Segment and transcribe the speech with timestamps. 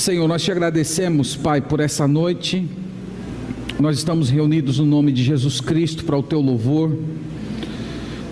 [0.00, 2.66] Senhor, nós te agradecemos, Pai, por essa noite.
[3.78, 6.96] Nós estamos reunidos no nome de Jesus Cristo para o teu louvor.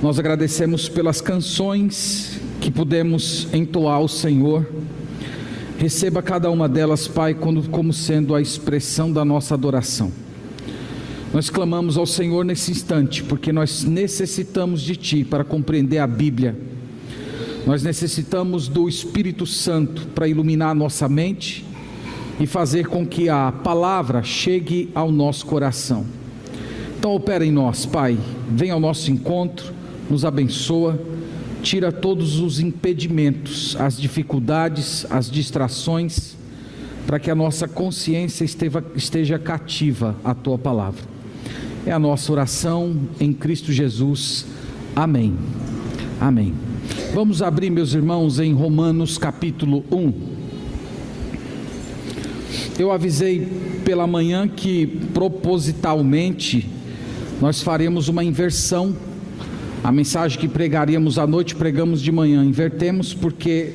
[0.02, 4.66] Nós agradecemos pelas canções que pudemos entoar ao Senhor.
[5.76, 10.10] Receba cada uma delas, Pai, como sendo a expressão da nossa adoração.
[11.34, 16.56] Nós clamamos ao Senhor nesse instante, porque nós necessitamos de Ti para compreender a Bíblia
[17.68, 21.66] nós necessitamos do Espírito Santo para iluminar nossa mente
[22.40, 26.06] e fazer com que a palavra chegue ao nosso coração.
[26.98, 28.16] Então, opera em nós, Pai,
[28.50, 29.70] vem ao nosso encontro,
[30.08, 30.98] nos abençoa,
[31.60, 36.38] tira todos os impedimentos, as dificuldades, as distrações,
[37.06, 38.46] para que a nossa consciência
[38.96, 41.02] esteja cativa à tua palavra.
[41.84, 44.46] É a nossa oração em Cristo Jesus.
[44.96, 45.36] Amém.
[46.18, 46.67] Amém.
[47.14, 50.12] Vamos abrir, meus irmãos, em Romanos capítulo 1.
[52.78, 53.46] Eu avisei
[53.84, 56.68] pela manhã que propositalmente
[57.40, 58.94] nós faremos uma inversão.
[59.82, 62.44] A mensagem que pregaríamos à noite, pregamos de manhã.
[62.44, 63.74] Invertemos porque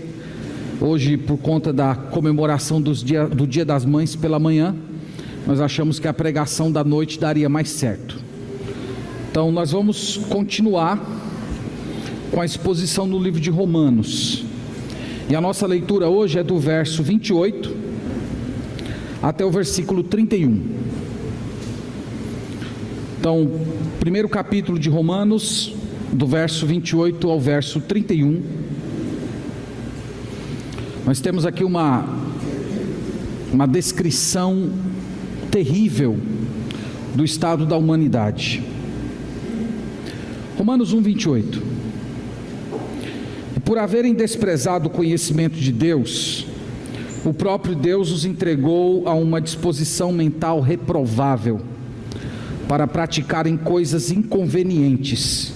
[0.79, 4.75] hoje, por conta da comemoração dia, do Dia das Mães pela manhã,
[5.45, 8.17] nós achamos que a pregação da noite daria mais certo.
[9.29, 11.22] Então, nós vamos continuar
[12.33, 14.43] com a exposição no livro de Romanos.
[15.29, 17.71] E a nossa leitura hoje é do verso 28
[19.21, 20.59] até o versículo 31.
[23.19, 23.49] Então,
[23.99, 25.75] primeiro capítulo de Romanos,
[26.11, 28.41] do verso 28 ao verso 31.
[31.05, 32.03] Nós temos aqui uma,
[33.51, 34.71] uma descrição
[35.51, 36.17] terrível
[37.13, 38.63] do estado da humanidade.
[40.57, 41.72] Romanos 1, 28
[43.73, 46.45] por haverem desprezado o conhecimento de Deus,
[47.25, 51.59] o próprio Deus os entregou a uma disposição mental reprovável
[52.67, 55.53] para praticarem coisas inconvenientes,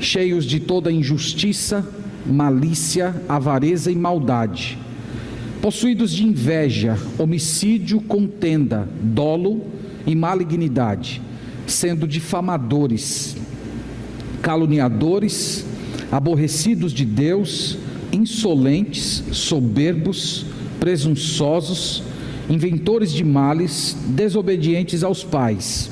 [0.00, 1.86] cheios de toda injustiça,
[2.24, 4.78] malícia, avareza e maldade,
[5.60, 9.60] possuídos de inveja, homicídio, contenda, dolo
[10.06, 11.20] e malignidade,
[11.66, 13.36] sendo difamadores,
[14.40, 15.66] caluniadores,
[16.12, 17.78] aborrecidos de Deus,
[18.12, 20.44] insolentes, soberbos,
[20.78, 22.02] presunçosos,
[22.50, 25.90] inventores de males, desobedientes aos pais,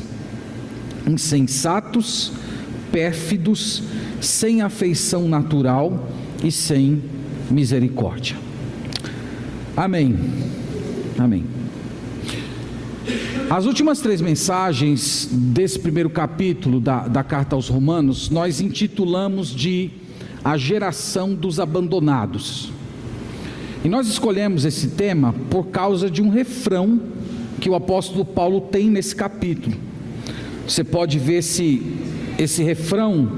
[1.06, 2.32] insensatos,
[2.92, 3.82] pérfidos,
[4.20, 6.10] sem afeição natural
[6.44, 7.02] e sem
[7.50, 8.37] misericórdia.
[9.75, 10.19] Amém.
[11.19, 11.44] Amém.
[13.48, 19.91] As últimas três mensagens desse primeiro capítulo da, da carta aos Romanos, nós intitulamos de
[20.45, 22.73] a geração dos abandonados.
[23.84, 27.01] E nós escolhemos esse tema por causa de um refrão
[27.61, 29.77] que o apóstolo Paulo tem nesse capítulo.
[30.67, 31.83] Você pode ver esse,
[32.39, 33.31] esse refrão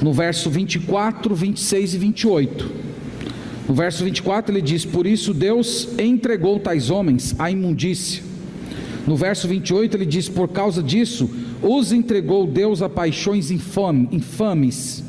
[0.00, 2.70] no verso 24, 26 e 28.
[3.68, 8.22] No verso 24 ele diz: Por isso Deus entregou tais homens à imundícia.
[9.06, 11.30] No verso 28 ele diz: Por causa disso,
[11.62, 15.04] os entregou Deus a paixões infame, infames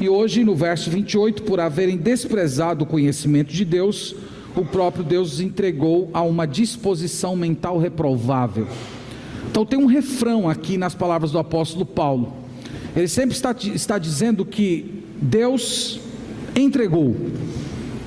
[0.00, 4.14] e hoje, no verso 28, por haverem desprezado o conhecimento de Deus,
[4.56, 8.66] o próprio Deus os entregou a uma disposição mental reprovável.
[9.50, 12.32] Então, tem um refrão aqui nas palavras do apóstolo Paulo.
[12.96, 16.00] Ele sempre está, está dizendo que Deus
[16.56, 17.14] entregou,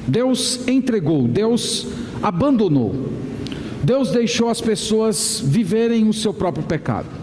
[0.08, 1.88] Deus entregou, Deus
[2.22, 2.94] abandonou,
[3.84, 7.22] Deus deixou as pessoas viverem o seu próprio pecado.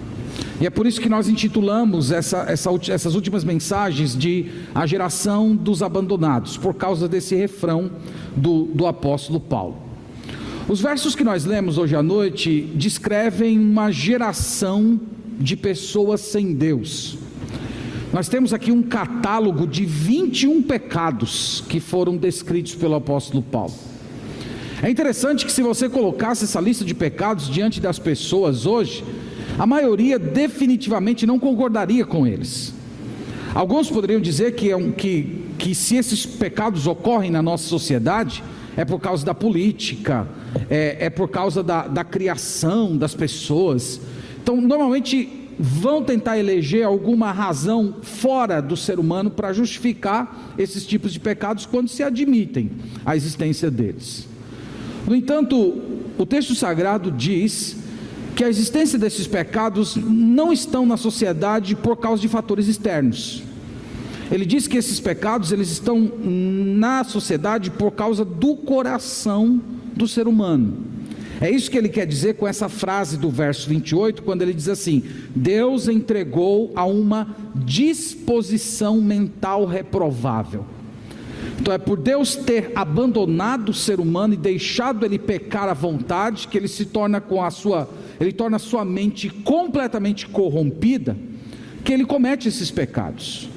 [0.60, 5.56] E é por isso que nós intitulamos essa, essa, essas últimas mensagens de A Geração
[5.56, 7.90] dos Abandonados, por causa desse refrão
[8.36, 9.78] do, do apóstolo Paulo.
[10.68, 15.00] Os versos que nós lemos hoje à noite descrevem uma geração
[15.38, 17.16] de pessoas sem Deus.
[18.12, 23.72] Nós temos aqui um catálogo de 21 pecados que foram descritos pelo apóstolo Paulo.
[24.82, 29.04] É interessante que se você colocasse essa lista de pecados diante das pessoas hoje,
[29.60, 32.72] a maioria definitivamente não concordaria com eles.
[33.54, 38.42] Alguns poderiam dizer que, é que, que se esses pecados ocorrem na nossa sociedade,
[38.74, 40.26] é por causa da política,
[40.70, 44.00] é, é por causa da, da criação das pessoas.
[44.42, 45.28] Então, normalmente
[45.58, 51.66] vão tentar eleger alguma razão fora do ser humano para justificar esses tipos de pecados
[51.66, 52.70] quando se admitem
[53.04, 54.26] a existência deles.
[55.06, 55.82] No entanto,
[56.16, 57.76] o texto sagrado diz
[58.40, 63.42] que a existência desses pecados não estão na sociedade por causa de fatores externos.
[64.32, 69.60] Ele diz que esses pecados eles estão na sociedade por causa do coração
[69.94, 70.78] do ser humano.
[71.38, 74.70] É isso que ele quer dizer com essa frase do verso 28, quando ele diz
[74.70, 75.02] assim:
[75.36, 80.64] Deus entregou a uma disposição mental reprovável.
[81.60, 86.48] Então é por Deus ter abandonado o ser humano e deixado ele pecar à vontade
[86.48, 87.86] que ele se torna com a sua,
[88.18, 91.14] ele torna a sua mente completamente corrompida,
[91.84, 93.50] que ele comete esses pecados.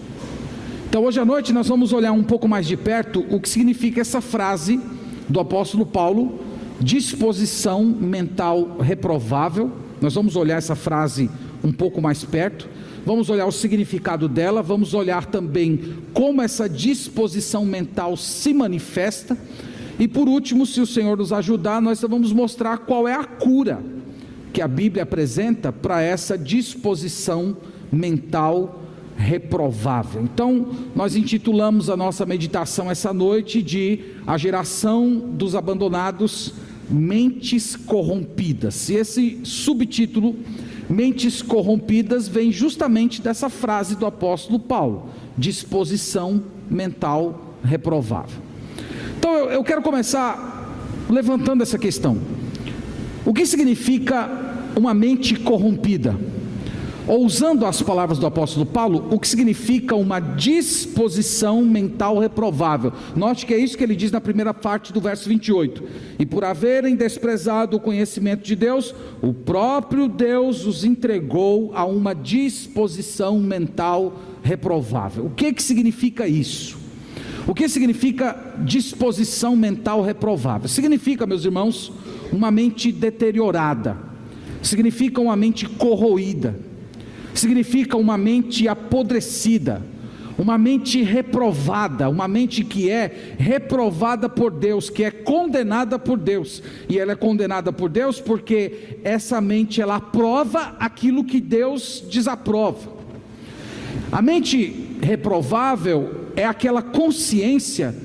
[0.89, 4.01] Então hoje à noite nós vamos olhar um pouco mais de perto o que significa
[4.01, 4.81] essa frase
[5.29, 6.41] do apóstolo Paulo,
[6.81, 9.71] disposição mental reprovável.
[10.01, 11.29] Nós vamos olhar essa frase
[11.63, 12.67] um pouco mais perto
[13.05, 19.37] vamos olhar o significado dela, vamos olhar também como essa disposição mental se manifesta,
[19.99, 23.83] e por último, se o Senhor nos ajudar, nós vamos mostrar qual é a cura
[24.51, 27.57] que a Bíblia apresenta para essa disposição
[27.91, 28.83] mental
[29.15, 30.21] reprovável.
[30.23, 36.53] Então, nós intitulamos a nossa meditação essa noite de A geração dos abandonados,
[36.89, 38.89] mentes corrompidas.
[38.89, 40.35] E esse subtítulo
[40.93, 48.39] Mentes corrompidas vem justamente dessa frase do apóstolo Paulo: disposição mental reprovável.
[49.17, 50.69] Então eu, eu quero começar
[51.09, 52.19] levantando essa questão.
[53.25, 54.29] O que significa
[54.75, 56.15] uma mente corrompida?
[57.07, 62.93] Ou usando as palavras do apóstolo Paulo, o que significa uma disposição mental reprovável.
[63.15, 65.83] Note que é isso que ele diz na primeira parte do verso 28.
[66.17, 72.13] E por haverem desprezado o conhecimento de Deus, o próprio Deus os entregou a uma
[72.13, 75.25] disposição mental reprovável.
[75.25, 76.81] O que que significa isso?
[77.45, 80.69] O que significa disposição mental reprovável?
[80.69, 81.91] Significa, meus irmãos,
[82.31, 83.97] uma mente deteriorada.
[84.61, 86.55] Significa uma mente corroída
[87.39, 89.81] significa uma mente apodrecida,
[90.37, 96.61] uma mente reprovada, uma mente que é reprovada por Deus, que é condenada por Deus.
[96.89, 102.91] E ela é condenada por Deus porque essa mente ela aprova aquilo que Deus desaprova.
[104.11, 107.95] A mente reprovável é aquela consciência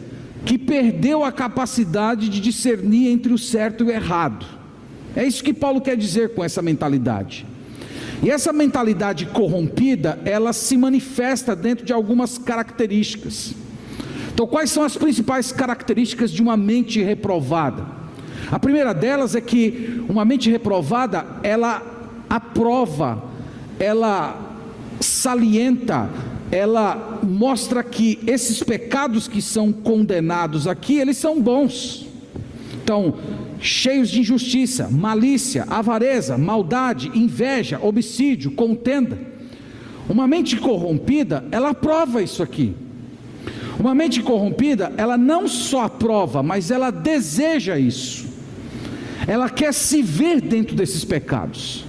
[0.44, 4.46] que perdeu a capacidade de discernir entre o certo e o errado.
[5.16, 7.46] É isso que Paulo quer dizer com essa mentalidade.
[8.22, 13.54] E essa mentalidade corrompida, ela se manifesta dentro de algumas características.
[14.32, 17.86] Então, quais são as principais características de uma mente reprovada?
[18.50, 21.82] A primeira delas é que uma mente reprovada, ela
[22.28, 23.22] aprova,
[23.78, 24.54] ela
[25.00, 26.08] salienta,
[26.50, 32.06] ela mostra que esses pecados que são condenados aqui, eles são bons.
[32.82, 33.16] Então,
[33.60, 39.19] cheios de injustiça, malícia, avareza, maldade, inveja, homicídio, contenda.
[40.08, 42.75] Uma mente corrompida, ela aprova isso aqui.
[43.78, 48.26] Uma mente corrompida, ela não só aprova, mas ela deseja isso.
[49.26, 51.84] Ela quer se ver dentro desses pecados.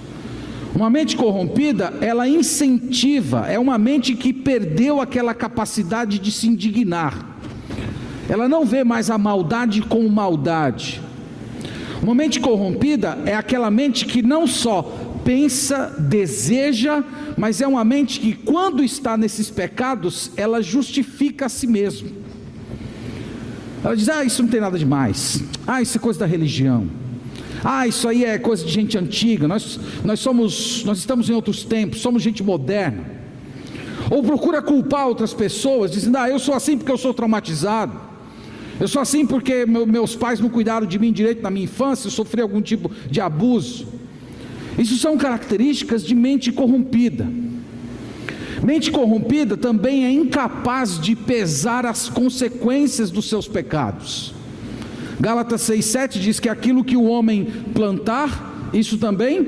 [0.74, 7.38] Uma mente corrompida, ela incentiva, é uma mente que perdeu aquela capacidade de se indignar.
[8.28, 11.00] Ela não vê mais a maldade como maldade,
[12.02, 14.82] uma mente corrompida é aquela mente que não só
[15.24, 17.04] pensa, deseja,
[17.36, 22.08] mas é uma mente que, quando está nesses pecados, ela justifica a si mesma.
[23.84, 25.42] Ela diz: Ah, isso não tem nada demais.
[25.66, 26.88] Ah, isso é coisa da religião.
[27.62, 29.46] Ah, isso aí é coisa de gente antiga.
[29.46, 33.04] Nós, nós somos, nós estamos em outros tempos, somos gente moderna.
[34.10, 38.09] Ou procura culpar outras pessoas, dizendo: Ah, eu sou assim porque eu sou traumatizado.
[38.80, 42.10] Eu sou assim porque meus pais não cuidaram de mim direito na minha infância, eu
[42.10, 43.86] sofri algum tipo de abuso.
[44.78, 47.28] Isso são características de mente corrompida.
[48.64, 54.32] Mente corrompida também é incapaz de pesar as consequências dos seus pecados.
[55.20, 59.46] Gálatas 6,7 diz que aquilo que o homem plantar, isso também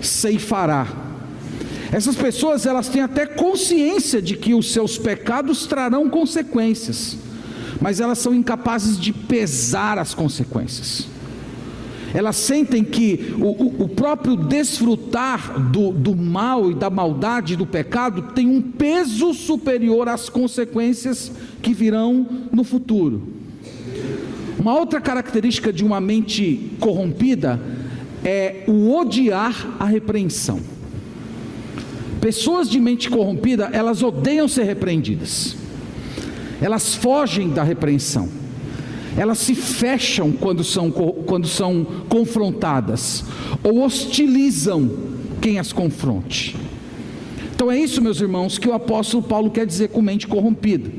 [0.00, 0.88] ceifará.
[1.92, 7.16] Essas pessoas elas têm até consciência de que os seus pecados trarão consequências
[7.80, 11.08] mas elas são incapazes de pesar as consequências.
[12.14, 18.32] Elas sentem que o, o, próprio desfrutar do, do mal e da maldade do pecado
[18.32, 21.30] tem um peso superior às consequências
[21.60, 23.34] que virão no futuro.
[24.58, 27.60] Uma outra característica de uma mente corrompida
[28.24, 30.60] é o odiar a repreensão.
[32.20, 35.65] Pessoas de mente corrompida, elas odeiam ser repreendidas
[36.60, 38.28] elas fogem da repreensão,
[39.16, 43.24] elas se fecham quando são, quando são confrontadas,
[43.62, 44.90] ou hostilizam
[45.40, 46.56] quem as confronte.
[47.54, 50.90] Então é isso, meus irmãos, que o apóstolo Paulo quer dizer com mente corrompida.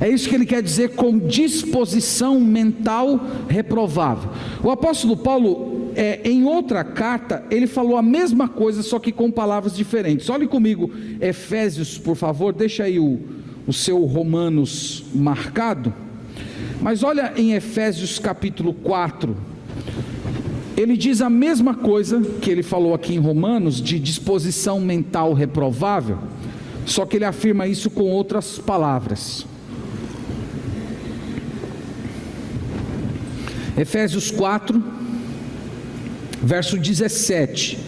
[0.00, 4.30] É isso que ele quer dizer com disposição mental reprovável.
[4.62, 9.30] O apóstolo Paulo, é, em outra carta, ele falou a mesma coisa, só que com
[9.30, 10.28] palavras diferentes.
[10.28, 10.90] Olhe comigo,
[11.20, 13.18] Efésios, por favor, deixa aí o,
[13.66, 15.92] o seu Romanos marcado.
[16.80, 19.36] Mas olha em Efésios capítulo 4.
[20.76, 26.18] Ele diz a mesma coisa que ele falou aqui em Romanos, de disposição mental reprovável,
[26.84, 29.46] só que ele afirma isso com outras palavras.
[33.76, 34.82] Efésios 4,
[36.42, 37.85] verso 17.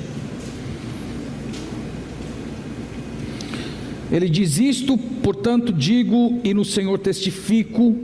[4.10, 7.96] Ele diz: Isto, portanto, digo e no Senhor testifico,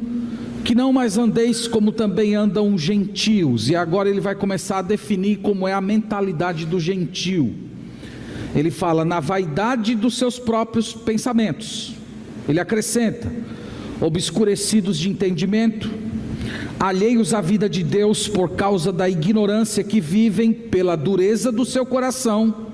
[0.65, 3.69] que não mais andeis como também andam gentios.
[3.69, 7.55] E agora ele vai começar a definir como é a mentalidade do gentio.
[8.55, 11.95] Ele fala na vaidade dos seus próprios pensamentos.
[12.49, 13.31] Ele acrescenta:
[14.01, 15.91] obscurecidos de entendimento
[16.79, 21.87] alheios à vida de Deus por causa da ignorância que vivem pela dureza do seu
[21.87, 22.69] coração,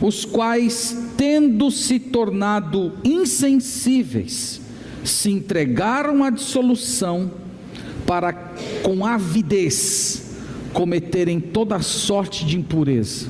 [0.00, 4.60] os quais, tendo se tornado insensíveis,
[5.04, 7.28] se entregaram à dissolução
[8.06, 8.32] para
[8.84, 10.36] com avidez
[10.72, 13.26] cometerem toda sorte de impureza.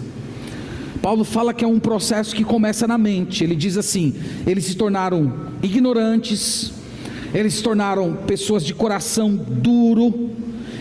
[1.00, 3.42] Paulo fala que é um processo que começa na mente.
[3.42, 4.14] Ele diz assim:
[4.46, 6.72] eles se tornaram ignorantes,
[7.32, 10.30] eles se tornaram pessoas de coração duro,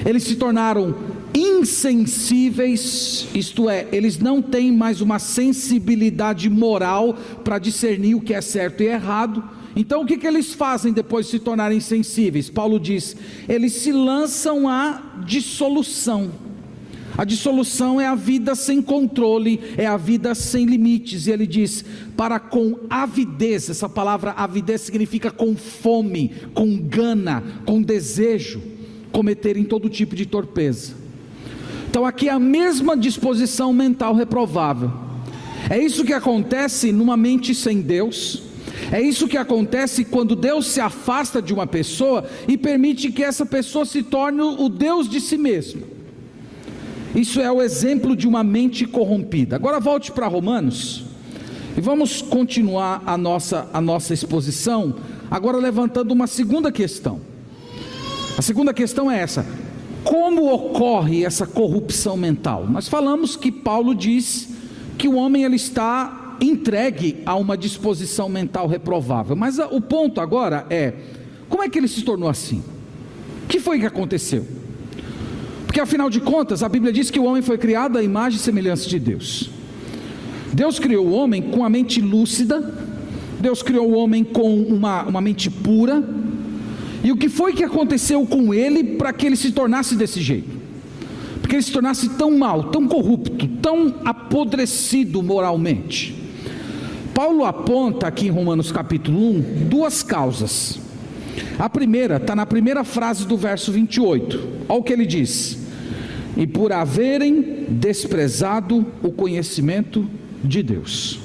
[0.06, 0.94] eles se tornaram
[1.38, 7.14] insensíveis, isto é, eles não têm mais uma sensibilidade moral
[7.44, 9.44] para discernir o que é certo e errado.
[9.76, 12.50] Então, o que, que eles fazem depois de se tornarem sensíveis?
[12.50, 13.16] Paulo diz:
[13.48, 16.32] eles se lançam à dissolução.
[17.16, 21.28] A dissolução é a vida sem controle, é a vida sem limites.
[21.28, 27.80] E ele diz: para com avidez, essa palavra avidez significa com fome, com gana, com
[27.80, 28.62] desejo,
[29.12, 31.07] cometerem todo tipo de torpeza.
[31.90, 34.92] Então aqui é a mesma disposição mental reprovável.
[35.70, 38.44] É isso que acontece numa mente sem Deus.
[38.92, 43.46] É isso que acontece quando Deus se afasta de uma pessoa e permite que essa
[43.46, 45.84] pessoa se torne o Deus de si mesmo.
[47.16, 49.56] Isso é o exemplo de uma mente corrompida.
[49.56, 51.06] Agora volte para Romanos
[51.76, 54.96] e vamos continuar a nossa, a nossa exposição,
[55.30, 57.20] agora levantando uma segunda questão.
[58.38, 59.46] A segunda questão é essa:
[60.08, 62.66] como ocorre essa corrupção mental?
[62.66, 64.48] Nós falamos que Paulo diz
[64.98, 70.66] que o homem ele está entregue a uma disposição mental reprovável, mas o ponto agora
[70.70, 70.94] é:
[71.50, 72.64] como é que ele se tornou assim?
[73.44, 74.46] O que foi que aconteceu?
[75.66, 78.42] Porque afinal de contas, a Bíblia diz que o homem foi criado à imagem e
[78.42, 79.50] semelhança de Deus.
[80.54, 82.74] Deus criou o homem com a mente lúcida,
[83.42, 86.02] Deus criou o homem com uma, uma mente pura.
[87.04, 90.50] E o que foi que aconteceu com ele para que ele se tornasse desse jeito?
[91.42, 96.16] Porque ele se tornasse tão mal, tão corrupto, tão apodrecido moralmente.
[97.14, 100.80] Paulo aponta aqui em Romanos capítulo 1 duas causas.
[101.58, 104.48] A primeira está na primeira frase do verso 28.
[104.68, 105.58] Olha o que ele diz:
[106.38, 110.08] e por haverem desprezado o conhecimento
[110.44, 111.20] de Deus.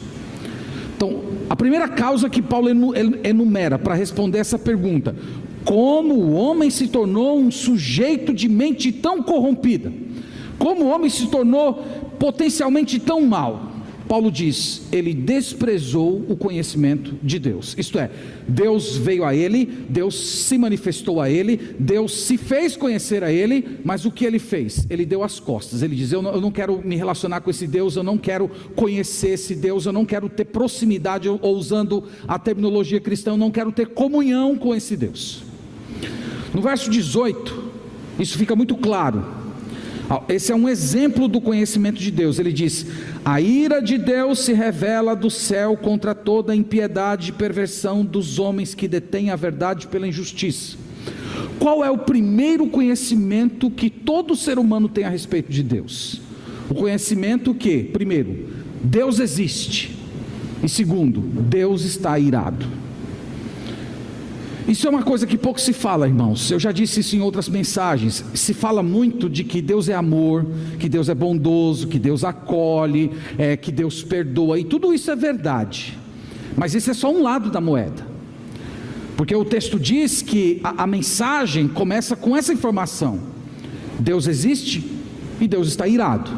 [0.97, 2.69] Então, a primeira causa que Paulo
[3.23, 5.15] enumera para responder essa pergunta:
[5.65, 9.93] como o homem se tornou um sujeito de mente tão corrompida?
[10.59, 11.75] Como o homem se tornou
[12.19, 13.73] potencialmente tão mal?
[14.13, 17.75] Paulo diz: ele desprezou o conhecimento de Deus.
[17.79, 18.11] Isto é,
[18.47, 23.79] Deus veio a ele, Deus se manifestou a ele, Deus se fez conhecer a ele,
[23.83, 24.87] mas o que ele fez?
[24.91, 25.83] Ele deu as costas.
[25.83, 28.51] Ele diz: eu não, eu não quero me relacionar com esse Deus, eu não quero
[28.77, 33.51] conhecer esse Deus, eu não quero ter proximidade, ou usando a terminologia cristã, eu não
[33.51, 35.52] quero ter comunhão com esse Deus.
[36.55, 37.73] No verso 18,
[38.19, 39.25] isso fica muito claro.
[40.29, 42.39] Esse é um exemplo do conhecimento de Deus.
[42.39, 42.87] Ele diz:
[43.25, 48.39] A ira de Deus se revela do céu contra toda a impiedade e perversão dos
[48.39, 50.77] homens que detêm a verdade pela injustiça.
[51.59, 56.21] Qual é o primeiro conhecimento que todo ser humano tem a respeito de Deus?
[56.69, 58.49] O conhecimento que, primeiro,
[58.83, 59.97] Deus existe,
[60.63, 62.67] e segundo, Deus está irado.
[64.69, 66.51] Isso é uma coisa que pouco se fala, irmãos.
[66.51, 68.25] Eu já disse isso em outras mensagens.
[68.35, 70.47] Se fala muito de que Deus é amor,
[70.79, 75.17] que Deus é bondoso, que Deus acolhe, é, que Deus perdoa, e tudo isso é
[75.17, 75.99] verdade.
[76.57, 78.07] Mas esse é só um lado da moeda.
[79.17, 83.21] Porque o texto diz que a, a mensagem começa com essa informação:
[83.99, 84.85] Deus existe
[85.41, 86.31] e Deus está irado.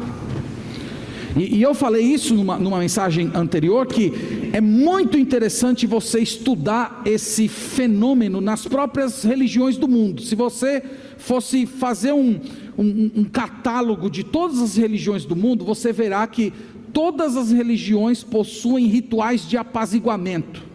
[1.35, 7.01] E, e eu falei isso numa, numa mensagem anterior: que é muito interessante você estudar
[7.05, 10.21] esse fenômeno nas próprias religiões do mundo.
[10.21, 10.81] Se você
[11.17, 12.39] fosse fazer um,
[12.77, 16.53] um, um catálogo de todas as religiões do mundo, você verá que
[16.93, 20.74] todas as religiões possuem rituais de apaziguamento.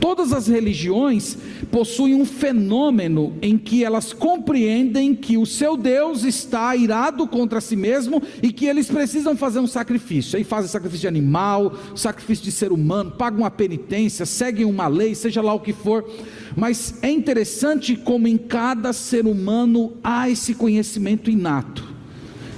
[0.00, 1.36] Todas as religiões
[1.70, 7.76] possuem um fenômeno em que elas compreendem que o seu Deus está irado contra si
[7.76, 10.38] mesmo e que eles precisam fazer um sacrifício.
[10.38, 15.14] Aí fazem sacrifício de animal, sacrifício de ser humano, pagam uma penitência, seguem uma lei,
[15.14, 16.08] seja lá o que for.
[16.56, 21.86] Mas é interessante como em cada ser humano há esse conhecimento inato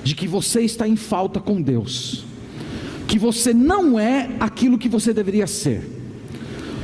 [0.04, 2.24] de que você está em falta com Deus,
[3.08, 6.01] que você não é aquilo que você deveria ser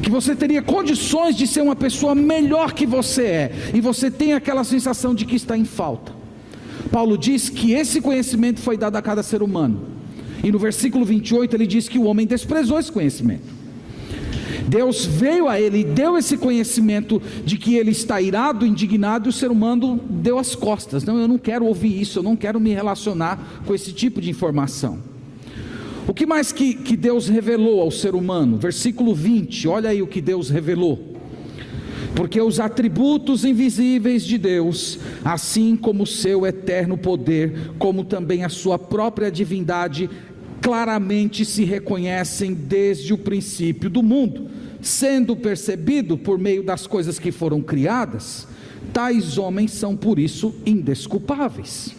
[0.03, 4.33] que você teria condições de ser uma pessoa melhor que você é, e você tem
[4.33, 6.13] aquela sensação de que está em falta.
[6.91, 9.81] Paulo diz que esse conhecimento foi dado a cada ser humano,
[10.43, 13.59] e no versículo 28 ele diz que o homem desprezou esse conhecimento.
[14.69, 19.31] Deus veio a ele e deu esse conhecimento de que ele está irado, indignado, e
[19.31, 21.05] o ser humano deu as costas.
[21.05, 24.29] Não, eu não quero ouvir isso, eu não quero me relacionar com esse tipo de
[24.29, 24.99] informação.
[26.09, 28.57] O que mais que, que Deus revelou ao ser humano?
[28.57, 31.15] Versículo 20, olha aí o que Deus revelou.
[32.15, 38.49] Porque os atributos invisíveis de Deus, assim como o seu eterno poder, como também a
[38.49, 40.09] sua própria divindade,
[40.63, 44.49] claramente se reconhecem desde o princípio do mundo,
[44.81, 48.49] sendo percebido por meio das coisas que foram criadas,
[48.95, 51.95] tais homens são por isso indesculpáveis.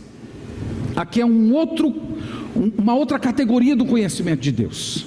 [0.95, 1.93] Aqui é um outro
[2.55, 5.05] uma outra categoria do conhecimento de Deus.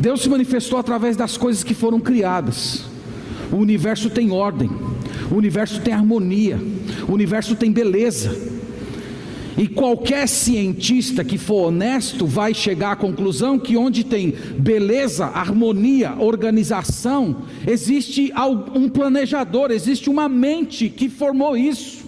[0.00, 2.84] Deus se manifestou através das coisas que foram criadas.
[3.50, 4.70] O universo tem ordem,
[5.30, 6.58] o universo tem harmonia,
[7.08, 8.58] o universo tem beleza.
[9.56, 16.14] E qualquer cientista que for honesto vai chegar à conclusão que onde tem beleza, harmonia,
[16.16, 18.32] organização, existe
[18.72, 22.06] um planejador, existe uma mente que formou isso.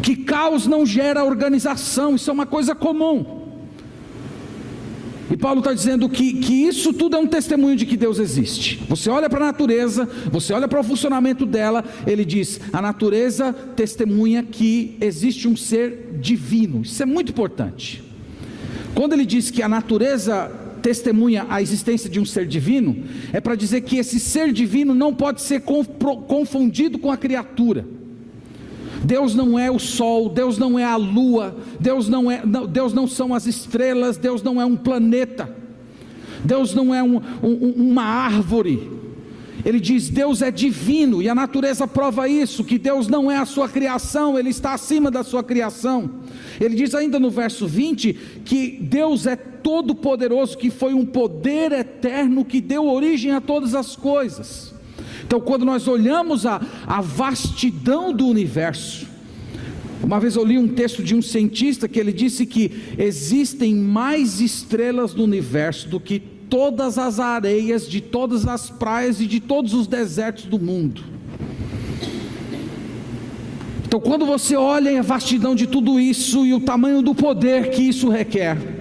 [0.00, 3.37] Que caos não gera organização, isso é uma coisa comum.
[5.30, 8.82] E Paulo está dizendo que, que isso tudo é um testemunho de que Deus existe.
[8.88, 13.52] Você olha para a natureza, você olha para o funcionamento dela, ele diz: a natureza
[13.52, 16.82] testemunha que existe um ser divino.
[16.82, 18.02] Isso é muito importante.
[18.94, 23.54] Quando ele diz que a natureza testemunha a existência de um ser divino, é para
[23.54, 27.97] dizer que esse ser divino não pode ser confundido com a criatura.
[29.04, 32.92] Deus não é o sol, Deus não é a lua, Deus não é, não, Deus
[32.92, 35.54] não são as estrelas, Deus não é um planeta,
[36.44, 38.98] Deus não é um, um, uma árvore.
[39.64, 43.46] Ele diz: Deus é divino e a natureza prova isso, que Deus não é a
[43.46, 46.10] sua criação, Ele está acima da sua criação.
[46.60, 48.12] Ele diz ainda no verso 20
[48.44, 53.94] que Deus é todo-poderoso, que foi um poder eterno que deu origem a todas as
[53.96, 54.77] coisas.
[55.24, 59.06] Então, quando nós olhamos a, a vastidão do universo,
[60.02, 64.40] uma vez eu li um texto de um cientista que ele disse que existem mais
[64.40, 69.74] estrelas no universo do que todas as areias de todas as praias e de todos
[69.74, 71.02] os desertos do mundo.
[73.84, 77.82] Então, quando você olha a vastidão de tudo isso e o tamanho do poder que
[77.82, 78.77] isso requer,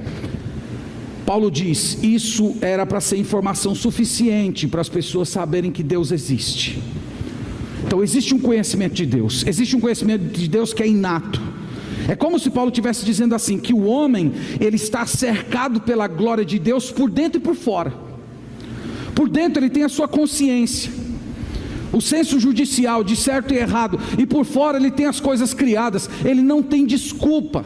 [1.28, 6.82] Paulo diz: isso era para ser informação suficiente para as pessoas saberem que Deus existe.
[7.86, 11.42] Então existe um conhecimento de Deus, existe um conhecimento de Deus que é inato.
[12.08, 16.46] É como se Paulo estivesse dizendo assim: que o homem ele está cercado pela glória
[16.46, 17.94] de Deus por dentro e por fora.
[19.14, 20.94] Por dentro ele tem a sua consciência,
[21.92, 26.10] o senso judicial de certo e errado, e por fora ele tem as coisas criadas.
[26.24, 27.66] Ele não tem desculpa.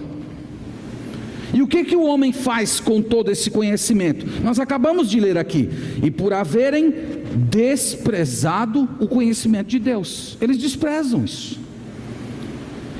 [1.53, 4.25] E o que, que o homem faz com todo esse conhecimento?
[4.43, 5.69] Nós acabamos de ler aqui.
[6.01, 6.93] E por haverem
[7.49, 11.59] desprezado o conhecimento de Deus, eles desprezam isso.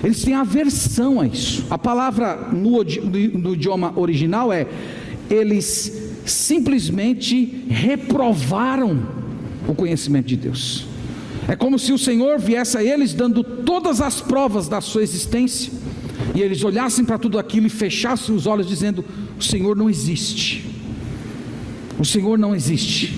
[0.04, 1.66] Eles têm aversão a isso.
[1.70, 4.68] A palavra no, no idioma original é:
[5.30, 9.08] eles simplesmente reprovaram
[9.68, 10.86] o conhecimento de Deus.
[11.48, 15.72] É como se o Senhor viesse a eles dando todas as provas da sua existência
[16.36, 19.04] e eles olhassem para tudo aquilo e fechassem os olhos, dizendo:
[19.38, 20.66] O Senhor não existe.
[22.00, 23.18] O Senhor não existe.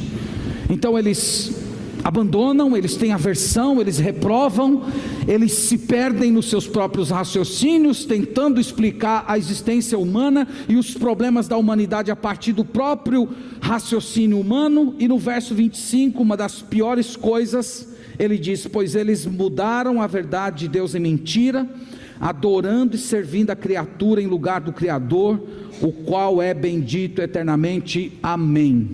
[0.69, 1.63] Então eles
[2.03, 4.83] abandonam, eles têm aversão, eles reprovam,
[5.25, 11.47] eles se perdem nos seus próprios raciocínios, tentando explicar a existência humana e os problemas
[11.47, 13.29] da humanidade a partir do próprio
[13.61, 14.95] raciocínio humano.
[14.99, 17.87] E no verso 25, uma das piores coisas,
[18.19, 21.69] ele diz: Pois eles mudaram a verdade de Deus em mentira
[22.19, 25.39] adorando e servindo a criatura em lugar do Criador,
[25.81, 28.17] o qual é bendito eternamente.
[28.21, 28.89] Amém.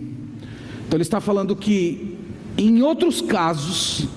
[0.87, 2.17] Então ele está falando que
[2.57, 4.07] em outros casos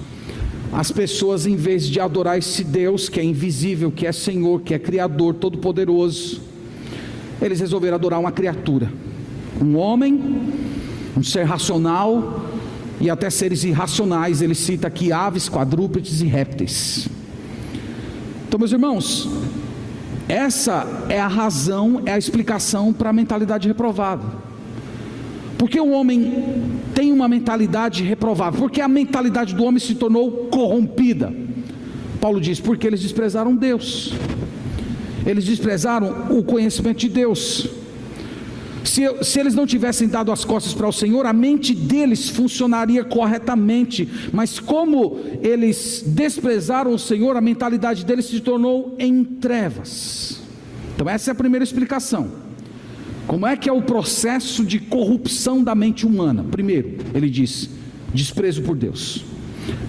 [0.73, 4.73] as pessoas em vez de adorar esse Deus que é invisível, que é Senhor, que
[4.73, 6.41] é criador, todo poderoso,
[7.43, 8.91] eles resolveram adorar uma criatura,
[9.61, 10.19] um homem,
[11.17, 12.47] um ser racional
[13.01, 14.41] e até seres irracionais.
[14.41, 17.09] Ele cita aqui aves, quadrúpedes e répteis.
[18.53, 19.31] Então, meus irmãos,
[20.29, 24.25] essa é a razão, é a explicação para a mentalidade reprovada.
[25.57, 28.61] Porque o homem tem uma mentalidade reprovável?
[28.61, 31.33] Porque a mentalidade do homem se tornou corrompida.
[32.21, 34.13] Paulo diz: porque eles desprezaram Deus,
[35.25, 37.71] eles desprezaram o conhecimento de Deus.
[38.85, 43.05] Se, se, eles não tivessem dado as costas para o Senhor, a mente deles funcionaria
[43.05, 50.41] corretamente, mas como eles desprezaram o Senhor, a mentalidade deles se tornou em trevas.
[50.95, 52.43] Então, essa é a primeira explicação.
[53.27, 56.45] Como é que é o processo de corrupção da mente humana?
[56.51, 57.71] Primeiro, ele diz:
[58.13, 59.25] desprezo por Deus,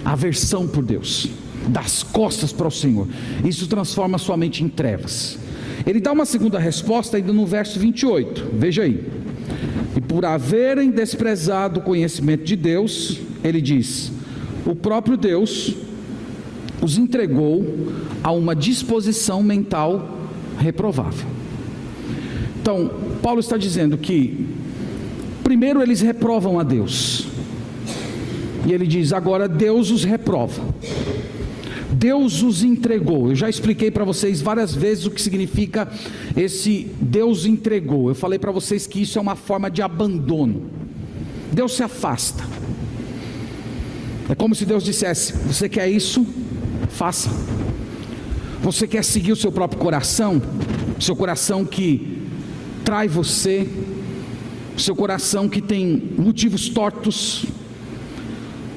[0.06, 1.28] aversão por Deus,
[1.68, 3.08] das costas para o Senhor.
[3.44, 5.38] Isso transforma sua mente em trevas.
[5.86, 8.52] Ele dá uma segunda resposta ainda no verso 28.
[8.54, 9.06] Veja aí.
[9.96, 14.12] E por haverem desprezado o conhecimento de Deus, ele diz:
[14.66, 15.76] o próprio Deus
[16.82, 17.66] os entregou
[18.24, 20.20] a uma disposição mental
[20.58, 21.28] reprovável.
[22.62, 22.90] Então,
[23.22, 24.48] Paulo está dizendo que,
[25.44, 27.28] primeiro, eles reprovam a Deus,
[28.66, 30.62] e ele diz: agora Deus os reprova.
[32.04, 33.30] Deus os entregou.
[33.30, 35.90] Eu já expliquei para vocês várias vezes o que significa
[36.36, 38.10] esse Deus entregou.
[38.10, 40.70] Eu falei para vocês que isso é uma forma de abandono.
[41.50, 42.44] Deus se afasta.
[44.28, 46.28] É como se Deus dissesse: Você quer isso?
[46.90, 47.30] Faça.
[48.62, 50.42] Você quer seguir o seu próprio coração?
[51.00, 52.22] Seu coração que
[52.84, 53.66] trai você,
[54.76, 57.46] seu coração que tem motivos tortos,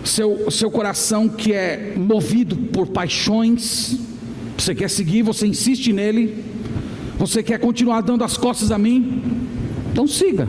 [0.07, 3.99] seu, seu coração que é movido por paixões,
[4.57, 6.45] você quer seguir, você insiste nele,
[7.19, 9.23] você quer continuar dando as costas a mim,
[9.93, 10.49] então siga.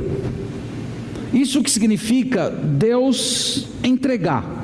[1.33, 4.55] Isso que significa Deus entregar.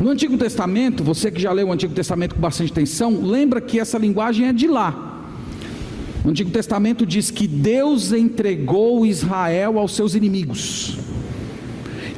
[0.00, 3.80] No Antigo Testamento, você que já leu o Antigo Testamento com bastante atenção, lembra que
[3.80, 5.26] essa linguagem é de lá.
[6.24, 10.98] O Antigo Testamento diz que Deus entregou Israel aos seus inimigos.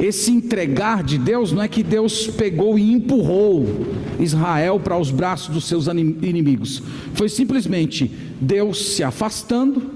[0.00, 3.86] Esse entregar de Deus não é que Deus pegou e empurrou
[4.18, 6.82] Israel para os braços dos seus inimigos.
[7.12, 8.10] Foi simplesmente
[8.40, 9.90] Deus se afastando,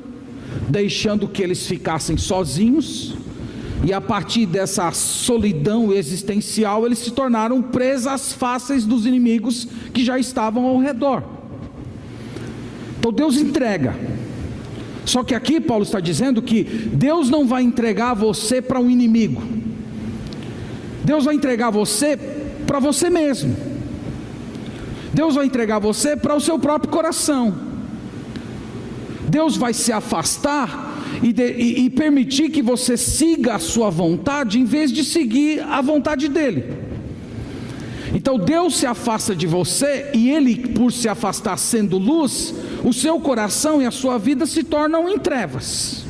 [0.69, 3.15] deixando que eles ficassem sozinhos,
[3.83, 10.19] e a partir dessa solidão existencial, eles se tornaram presas fáceis dos inimigos que já
[10.19, 11.23] estavam ao redor.
[12.99, 13.95] Então Deus entrega.
[15.05, 19.64] Só que aqui Paulo está dizendo que Deus não vai entregar você para um inimigo.
[21.05, 22.17] Deus vai entregar você
[22.67, 23.55] para você mesmo.
[25.13, 27.55] Deus vai entregar você para o seu próprio coração.
[29.29, 34.59] Deus vai se afastar e, de, e, e permitir que você siga a sua vontade
[34.59, 36.85] em vez de seguir a vontade dele.
[38.15, 43.19] Então Deus se afasta de você e ele, por se afastar sendo luz, o seu
[43.21, 46.04] coração e a sua vida se tornam em trevas.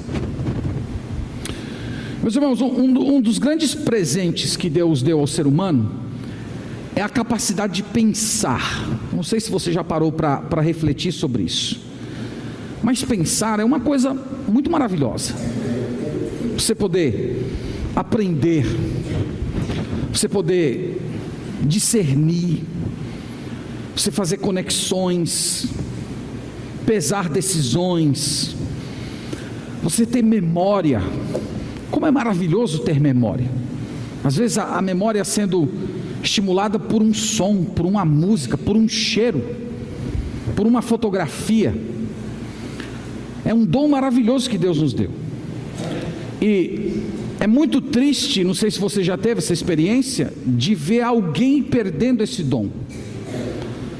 [2.25, 5.93] Meus irmãos, um, um dos grandes presentes que Deus deu ao ser humano
[6.97, 8.99] é a capacidade de pensar.
[9.13, 11.83] Não sei se você já parou para refletir sobre isso,
[12.83, 14.17] mas pensar é uma coisa
[14.49, 15.35] muito maravilhosa.
[16.57, 17.45] Você poder
[17.95, 18.65] aprender,
[20.11, 21.03] você poder
[21.61, 22.63] discernir,
[23.95, 25.67] você fazer conexões,
[26.87, 28.57] pesar decisões,
[29.83, 31.03] você ter memória.
[32.05, 33.51] Como é maravilhoso ter memória.
[34.23, 35.67] Às vezes a, a memória sendo
[36.23, 39.43] estimulada por um som, por uma música, por um cheiro,
[40.55, 41.75] por uma fotografia.
[43.43, 45.11] É um dom maravilhoso que Deus nos deu.
[46.43, 47.05] E
[47.41, 52.23] é muito triste, não sei se você já teve essa experiência, de ver alguém perdendo
[52.23, 52.69] esse dom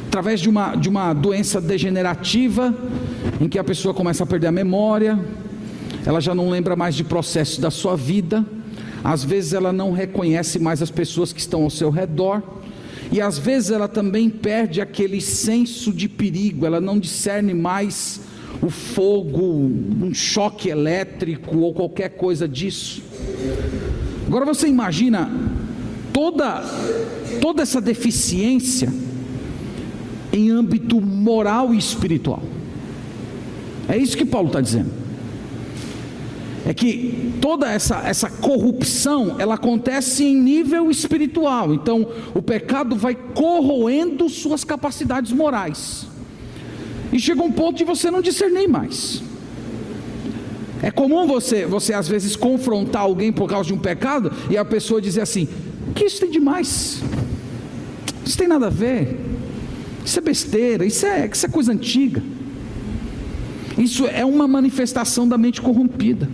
[0.09, 2.75] através de uma, de uma doença degenerativa,
[3.41, 5.19] em que a pessoa começa a perder a memória,
[6.07, 8.45] ela já não lembra mais de processos da sua vida,
[9.03, 12.43] às vezes ela não reconhece mais as pessoas que estão ao seu redor,
[13.13, 18.21] e às vezes ela também perde aquele senso de perigo, ela não discerne mais
[18.63, 23.03] o fogo, um choque elétrico ou qualquer coisa disso.
[24.27, 25.31] Agora você imagina
[26.13, 26.63] toda
[27.41, 28.93] toda essa deficiência
[30.33, 32.43] em âmbito moral e espiritual.
[33.89, 35.04] É isso que Paulo está dizendo.
[36.67, 41.75] É que toda essa, essa corrupção ela acontece em nível espiritual.
[41.75, 46.07] Então, o pecado vai corroendo suas capacidades morais.
[47.13, 49.23] E chega um ponto de você não discernir mais.
[50.83, 54.65] É comum você, você às vezes confrontar alguém por causa de um pecado e a
[54.65, 55.47] pessoa dizer assim:
[55.95, 57.03] "Que isso tem demais?
[58.25, 59.21] Isso tem nada a ver.
[60.05, 62.23] Isso é besteira, isso é, isso é coisa antiga."
[63.77, 66.29] Isso é uma manifestação da mente corrompida.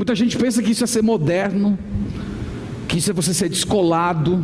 [0.00, 1.78] Muita gente pensa que isso é ser moderno,
[2.88, 4.42] que isso é você ser descolado.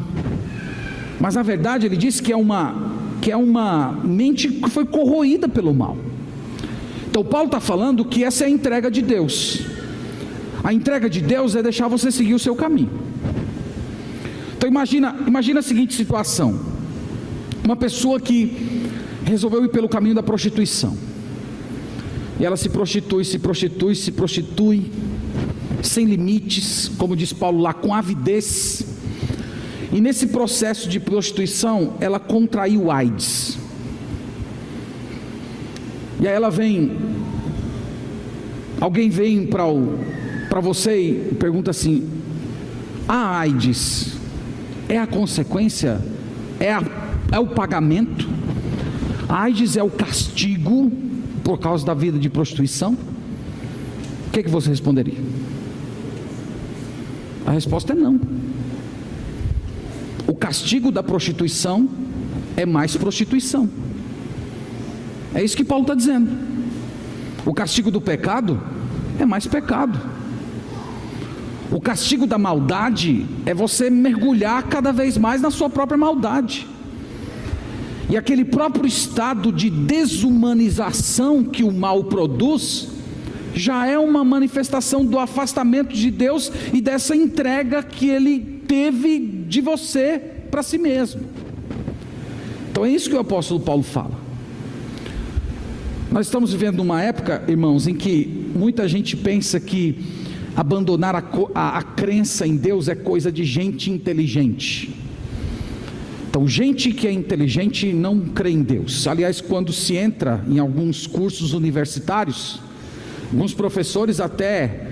[1.18, 2.92] Mas na verdade ele diz que é uma
[3.22, 5.96] que é uma mente que foi corroída pelo mal.
[7.08, 9.62] Então Paulo está falando que essa é a entrega de Deus.
[10.62, 12.90] A entrega de Deus é deixar você seguir o seu caminho.
[14.58, 16.60] Então imagina, imagina a seguinte situação:
[17.64, 18.90] uma pessoa que
[19.24, 20.94] resolveu ir pelo caminho da prostituição.
[22.38, 24.92] E ela se prostitui, se prostitui, se prostitui
[25.86, 28.84] sem limites, como diz Paulo lá, com avidez.
[29.92, 33.58] E nesse processo de prostituição, ela contraiu AIDS.
[36.20, 36.96] E aí ela vem,
[38.80, 42.08] alguém vem para você e pergunta assim:
[43.06, 44.16] a AIDS
[44.88, 46.00] é a consequência?
[46.58, 46.82] É, a,
[47.32, 48.28] é o pagamento?
[49.28, 50.90] A AIDS é o castigo
[51.44, 52.96] por causa da vida de prostituição?
[54.26, 55.18] O que, é que você responderia?
[57.46, 58.20] A resposta é não.
[60.26, 61.88] O castigo da prostituição
[62.56, 63.68] é mais prostituição.
[65.32, 66.30] É isso que Paulo está dizendo.
[67.44, 68.60] O castigo do pecado
[69.20, 70.00] é mais pecado.
[71.70, 76.66] O castigo da maldade é você mergulhar cada vez mais na sua própria maldade.
[78.08, 82.88] E aquele próprio estado de desumanização que o mal produz
[83.56, 88.38] já é uma manifestação do afastamento de Deus e dessa entrega que ele
[88.68, 91.22] teve de você para si mesmo.
[92.70, 94.26] Então é isso que o apóstolo Paulo fala.
[96.12, 100.04] Nós estamos vivendo uma época, irmãos, em que muita gente pensa que
[100.54, 104.94] abandonar a, a, a crença em Deus é coisa de gente inteligente.
[106.28, 109.06] Então, gente que é inteligente não crê em Deus.
[109.06, 112.60] Aliás, quando se entra em alguns cursos universitários,
[113.36, 114.86] Alguns professores até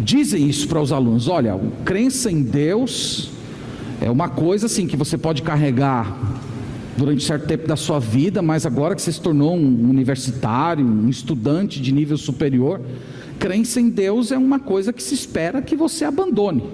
[0.00, 3.30] dizem isso para os alunos: olha, crença em Deus
[4.02, 6.14] é uma coisa assim que você pode carregar
[6.94, 11.08] durante certo tempo da sua vida, mas agora que você se tornou um universitário, um
[11.08, 12.82] estudante de nível superior,
[13.38, 16.64] crença em Deus é uma coisa que se espera que você abandone.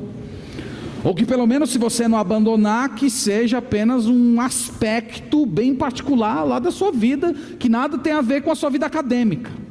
[1.04, 6.42] Ou que pelo menos se você não abandonar, que seja apenas um aspecto bem particular
[6.42, 9.62] lá da sua vida, que nada tem a ver com a sua vida acadêmica.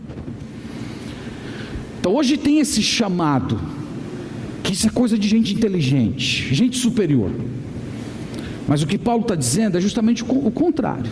[2.04, 3.58] Então hoje tem esse chamado,
[4.62, 7.32] que isso é coisa de gente inteligente, gente superior.
[8.68, 11.10] Mas o que Paulo está dizendo é justamente o contrário.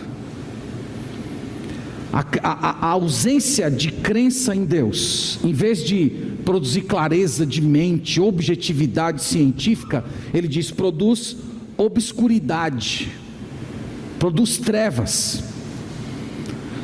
[2.12, 6.12] A, a, a, ausência de crença em Deus, em vez de
[6.44, 11.38] produzir clareza de mente, objetividade científica, ele diz: produz
[11.78, 13.08] obscuridade,
[14.18, 15.51] produz trevas.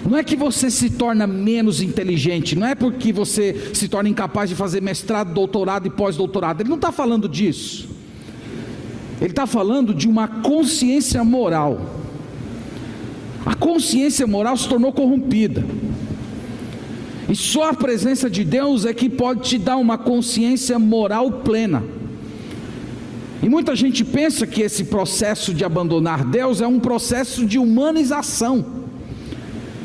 [0.05, 4.49] Não é que você se torna menos inteligente, não é porque você se torna incapaz
[4.49, 6.63] de fazer mestrado, doutorado e pós-doutorado.
[6.63, 7.89] Ele não está falando disso.
[9.21, 11.81] Ele está falando de uma consciência moral.
[13.45, 15.65] A consciência moral se tornou corrompida.
[17.29, 21.85] E só a presença de Deus é que pode te dar uma consciência moral plena.
[23.43, 28.78] E muita gente pensa que esse processo de abandonar Deus é um processo de humanização.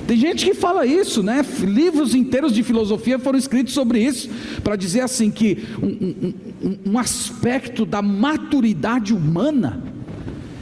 [0.07, 1.45] Tem gente que fala isso, né?
[1.61, 4.29] Livros inteiros de filosofia foram escritos sobre isso,
[4.63, 6.27] para dizer assim que um,
[6.67, 9.81] um, um aspecto da maturidade humana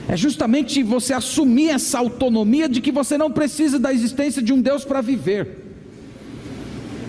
[0.07, 4.61] é justamente você assumir essa autonomia de que você não precisa da existência de um
[4.61, 5.57] Deus para viver.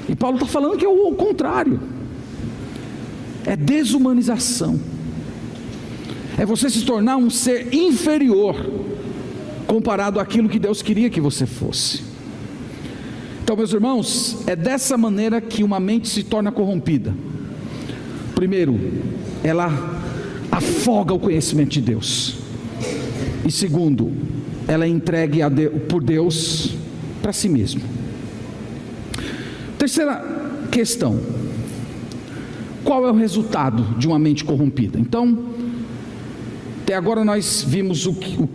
[0.08, 1.80] E Paulo está falando que é o contrário.
[3.44, 4.80] É desumanização.
[6.38, 8.54] É você se tornar um ser inferior
[9.66, 12.11] comparado àquilo que Deus queria que você fosse.
[13.42, 17.12] Então, meus irmãos, é dessa maneira que uma mente se torna corrompida.
[18.34, 18.78] Primeiro,
[19.42, 19.68] ela
[20.50, 22.36] afoga o conhecimento de Deus.
[23.44, 24.12] E segundo,
[24.68, 25.40] ela é entregue
[25.88, 26.74] por Deus
[27.20, 27.82] para si mesma.
[29.76, 30.22] Terceira
[30.70, 31.18] questão:
[32.84, 35.00] qual é o resultado de uma mente corrompida?
[35.00, 35.46] Então,
[36.82, 38.46] até agora nós vimos o, que, o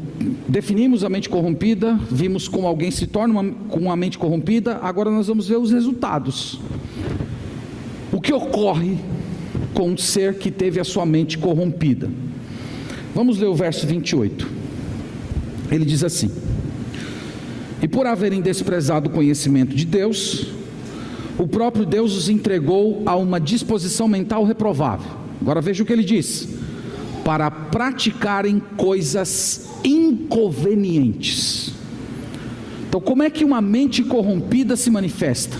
[0.48, 5.12] definimos a mente corrompida, vimos como alguém se torna uma, com uma mente corrompida, agora
[5.12, 6.60] nós vamos ver os resultados.
[8.12, 8.98] O que ocorre
[9.74, 12.10] com um ser que teve a sua mente corrompida?
[13.14, 14.48] Vamos ler o verso 28.
[15.70, 16.32] Ele diz assim:
[17.82, 20.48] E por haverem desprezado o conhecimento de Deus,
[21.38, 25.12] o próprio Deus os entregou a uma disposição mental reprovável.
[25.42, 26.48] Agora veja o que ele diz:
[27.28, 31.74] para praticarem coisas inconvenientes.
[32.88, 35.58] Então, como é que uma mente corrompida se manifesta?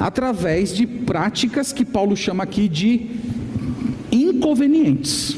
[0.00, 3.06] Através de práticas que Paulo chama aqui de
[4.10, 5.36] inconvenientes.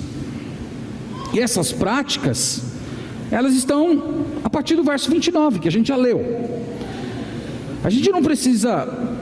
[1.35, 2.63] E essas práticas,
[3.29, 6.49] elas estão a partir do verso 29, que a gente já leu.
[7.83, 9.19] A gente não precisa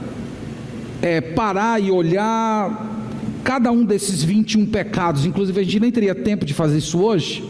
[1.01, 2.98] é, parar e olhar
[3.43, 7.43] cada um desses 21 pecados, inclusive a gente nem teria tempo de fazer isso hoje,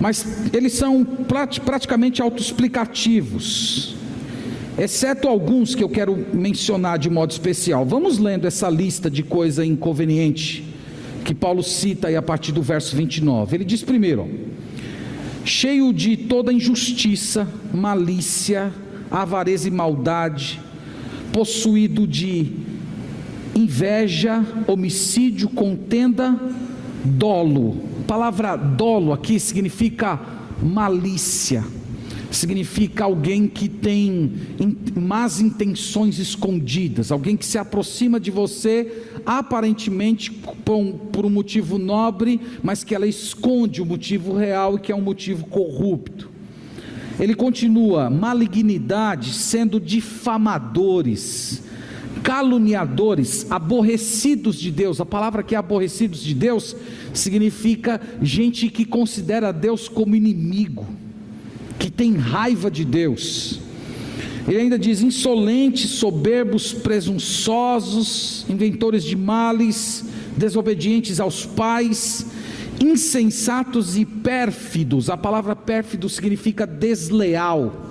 [0.00, 3.94] mas eles são praticamente autoexplicativos,
[4.76, 7.84] exceto alguns que eu quero mencionar de modo especial.
[7.84, 10.64] Vamos lendo essa lista de coisa inconveniente
[11.24, 13.56] que Paulo cita aí a partir do verso 29.
[13.56, 14.28] Ele diz primeiro:
[15.44, 18.72] cheio de toda injustiça, malícia,
[19.10, 20.60] avareza e maldade,
[21.32, 22.52] possuído de
[23.54, 26.38] inveja, homicídio, contenda,
[27.04, 27.76] dolo.
[28.00, 30.20] A palavra dolo aqui significa
[30.62, 31.64] malícia,
[32.30, 34.32] significa alguém que tem
[34.94, 42.84] más intenções escondidas, alguém que se aproxima de você aparentemente por um motivo nobre, mas
[42.84, 46.30] que ela esconde o motivo real e que é um motivo corrupto.
[47.18, 51.63] Ele continua: malignidade, sendo difamadores,
[52.24, 54.98] caluniadores, aborrecidos de Deus.
[54.98, 56.74] A palavra que é aborrecidos de Deus
[57.12, 60.86] significa gente que considera Deus como inimigo,
[61.78, 63.60] que tem raiva de Deus.
[64.48, 72.26] Ele ainda diz: insolentes, soberbos, presunçosos, inventores de males, desobedientes aos pais,
[72.80, 75.10] insensatos e pérfidos.
[75.10, 77.90] A palavra pérfido significa desleal.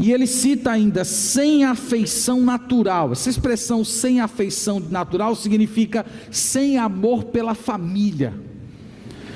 [0.00, 3.12] E ele cita ainda sem afeição natural.
[3.12, 8.34] Essa expressão sem afeição natural significa sem amor pela família.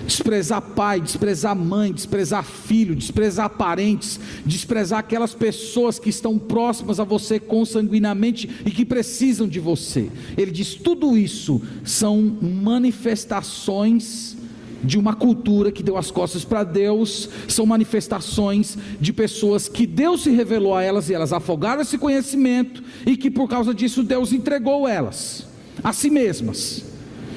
[0.06, 7.04] Desprezar pai, desprezar mãe, desprezar filho, desprezar parentes, desprezar aquelas pessoas que estão próximas a
[7.04, 10.10] você consanguinamente e que precisam de você.
[10.34, 14.37] Ele diz: tudo isso são manifestações
[14.82, 20.22] de uma cultura que deu as costas para Deus, são manifestações de pessoas que Deus
[20.22, 24.32] se revelou a elas e elas afogaram esse conhecimento e que por causa disso Deus
[24.32, 25.46] entregou elas
[25.82, 26.84] a si mesmas.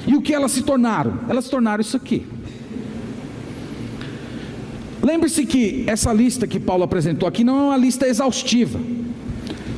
[0.06, 1.20] E o que elas se tornaram?
[1.28, 2.26] Elas se tornaram isso aqui.
[5.02, 8.80] Lembre-se que essa lista que Paulo apresentou aqui não é uma lista exaustiva.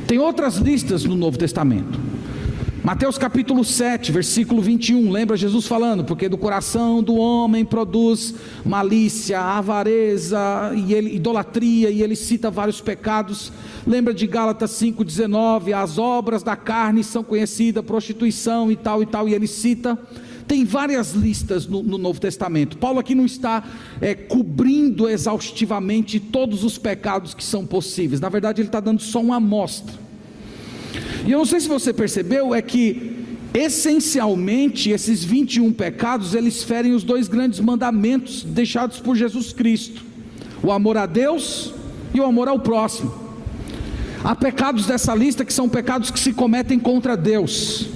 [0.07, 2.04] Tem outras listas no Novo Testamento.
[2.85, 9.41] Mateus capítulo 7, versículo 21, lembra Jesus falando, porque do coração do homem produz malícia,
[9.41, 13.51] avareza e ele, idolatria, e ele cita vários pecados.
[13.87, 19.27] Lembra de Gálatas 5,19, as obras da carne são conhecidas, prostituição e tal e tal,
[19.27, 19.97] e ele cita.
[20.47, 22.77] Tem várias listas no, no Novo Testamento.
[22.77, 23.63] Paulo aqui não está
[23.99, 29.19] é, cobrindo exaustivamente todos os pecados que são possíveis, na verdade, ele está dando só
[29.19, 30.04] uma amostra.
[31.25, 33.15] E eu não sei se você percebeu, é que
[33.53, 40.03] essencialmente esses 21 pecados, eles ferem os dois grandes mandamentos deixados por Jesus Cristo:
[40.61, 41.73] o amor a Deus
[42.13, 43.13] e o amor ao próximo.
[44.23, 47.87] Há pecados dessa lista que são pecados que se cometem contra Deus.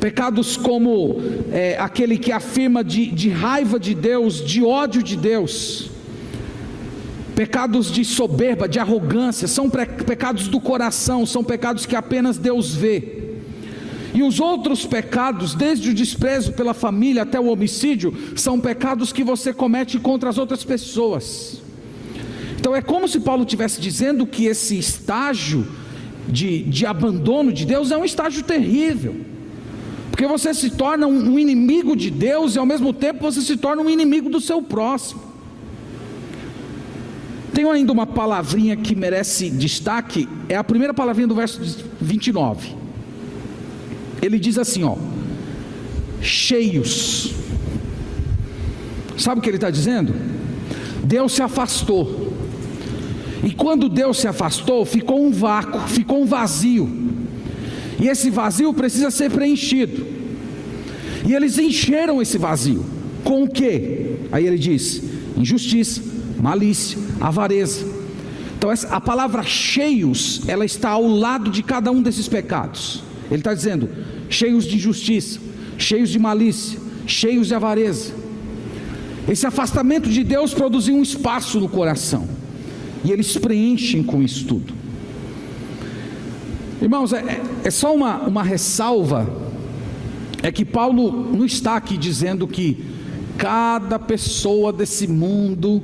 [0.00, 1.20] Pecados como
[1.52, 5.90] é, aquele que afirma de, de raiva de Deus, de ódio de Deus
[7.40, 13.30] pecados de soberba, de arrogância, são pecados do coração, são pecados que apenas Deus vê.
[14.12, 19.24] E os outros pecados, desde o desprezo pela família até o homicídio, são pecados que
[19.24, 21.62] você comete contra as outras pessoas.
[22.58, 25.66] Então é como se Paulo estivesse dizendo que esse estágio
[26.28, 29.16] de, de abandono de Deus é um estágio terrível,
[30.10, 33.80] porque você se torna um, inimigo de Deus e ao mesmo tempo você se torna
[33.80, 35.29] um inimigo do seu próximo.
[37.60, 41.60] Tenho ainda uma palavrinha que merece destaque, é a primeira palavrinha do verso
[42.00, 42.74] 29.
[44.22, 44.96] Ele diz assim: ó,
[46.22, 47.34] cheios.
[49.18, 50.14] Sabe o que ele está dizendo?
[51.04, 52.32] Deus se afastou.
[53.44, 56.88] E quando Deus se afastou, ficou um vácuo, ficou um vazio.
[58.00, 60.06] E esse vazio precisa ser preenchido.
[61.28, 62.86] E eles encheram esse vazio.
[63.22, 64.16] Com o que?
[64.32, 65.02] Aí ele diz:
[65.36, 66.00] injustiça,
[66.40, 67.84] malícia, avareza.
[68.56, 73.02] Então a palavra cheios, ela está ao lado de cada um desses pecados.
[73.30, 73.88] Ele está dizendo,
[74.28, 75.40] cheios de injustiça,
[75.78, 78.12] cheios de malícia, cheios de avareza.
[79.28, 82.28] Esse afastamento de Deus produziu um espaço no coração,
[83.04, 84.74] e eles preenchem com isso tudo.
[86.82, 89.30] Irmãos, é, é só uma, uma ressalva,
[90.42, 92.84] é que Paulo não está aqui dizendo que
[93.36, 95.82] cada pessoa desse mundo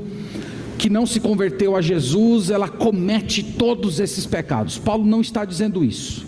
[0.78, 4.78] que não se converteu a Jesus, ela comete todos esses pecados.
[4.78, 6.26] Paulo não está dizendo isso.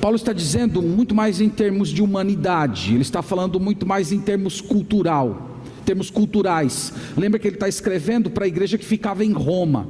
[0.00, 4.20] Paulo está dizendo muito mais em termos de humanidade, ele está falando muito mais em
[4.20, 6.92] termos cultural, termos culturais.
[7.16, 9.88] Lembra que ele está escrevendo para a igreja que ficava em Roma.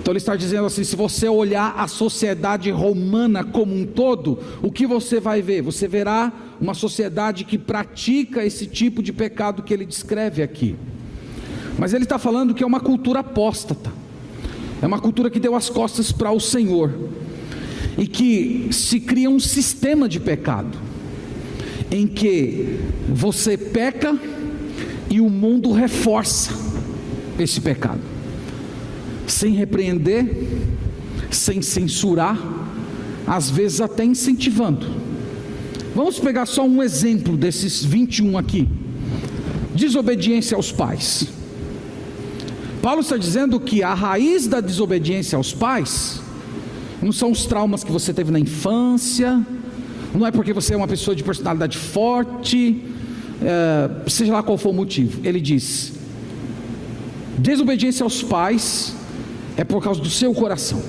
[0.00, 4.72] Então ele está dizendo assim: se você olhar a sociedade romana como um todo, o
[4.72, 5.62] que você vai ver?
[5.62, 10.74] Você verá uma sociedade que pratica esse tipo de pecado que ele descreve aqui.
[11.78, 13.90] Mas ele está falando que é uma cultura apóstata,
[14.80, 16.92] é uma cultura que deu as costas para o Senhor,
[17.96, 20.78] e que se cria um sistema de pecado,
[21.90, 24.18] em que você peca
[25.10, 26.52] e o mundo reforça
[27.38, 28.00] esse pecado.
[29.26, 30.48] Sem repreender,
[31.30, 32.38] sem censurar,
[33.26, 34.86] às vezes até incentivando.
[35.94, 38.68] Vamos pegar só um exemplo desses 21 aqui:
[39.74, 41.28] desobediência aos pais.
[42.82, 46.20] Paulo está dizendo que a raiz da desobediência aos pais
[47.00, 49.40] não são os traumas que você teve na infância,
[50.12, 52.84] não é porque você é uma pessoa de personalidade forte,
[53.40, 55.20] é, seja lá qual for o motivo.
[55.24, 55.92] Ele diz:
[57.38, 58.94] desobediência aos pais
[59.56, 60.82] é por causa do seu coração.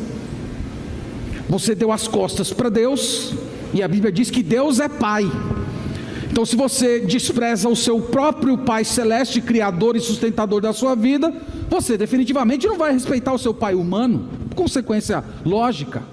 [1.48, 3.36] Você deu as costas para Deus,
[3.72, 5.32] e a Bíblia diz que Deus é Pai.
[6.32, 11.32] Então, se você despreza o seu próprio Pai Celeste, Criador e sustentador da sua vida,
[11.74, 16.03] você definitivamente não vai respeitar o seu Pai humano, consequência lógica.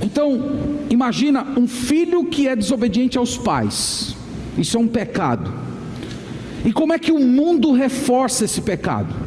[0.00, 0.40] Então,
[0.88, 4.14] imagina um filho que é desobediente aos pais,
[4.56, 5.52] isso é um pecado.
[6.64, 9.26] E como é que o mundo reforça esse pecado?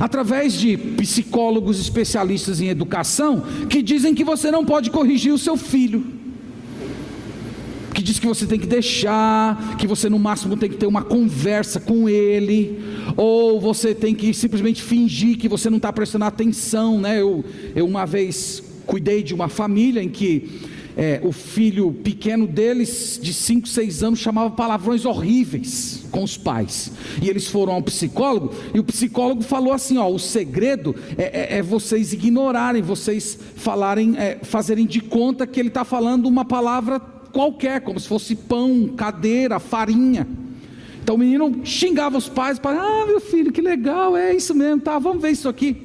[0.00, 5.56] através de psicólogos especialistas em educação que dizem que você não pode corrigir o seu
[5.56, 6.04] filho.
[7.94, 11.02] Que diz que você tem que deixar, que você no máximo tem que ter uma
[11.02, 12.82] conversa com ele,
[13.16, 17.20] ou você tem que simplesmente fingir que você não está prestando atenção, né?
[17.20, 17.44] Eu,
[17.74, 20.60] eu uma vez cuidei de uma família em que
[20.96, 26.92] é, o filho pequeno deles, de 5, 6 anos, chamava palavrões horríveis com os pais.
[27.22, 31.58] E eles foram ao psicólogo, e o psicólogo falou assim: ó, o segredo é, é,
[31.58, 37.00] é vocês ignorarem, vocês falarem, é, fazerem de conta que ele está falando uma palavra
[37.00, 40.26] qualquer, como se fosse pão, cadeira, farinha.
[41.02, 44.80] Então o menino xingava os pais para, ah, meu filho, que legal, é isso mesmo,
[44.80, 45.76] tá, vamos ver isso aqui.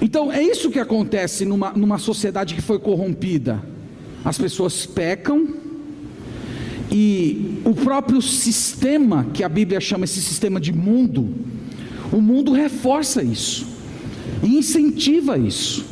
[0.00, 3.62] Então é isso que acontece numa, numa sociedade que foi corrompida.
[4.24, 5.54] As pessoas pecam
[6.90, 11.32] e o próprio sistema, que a Bíblia chama esse sistema de mundo,
[12.12, 13.66] o mundo reforça isso,
[14.42, 15.86] e incentiva isso,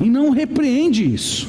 [0.00, 1.48] e não repreende isso.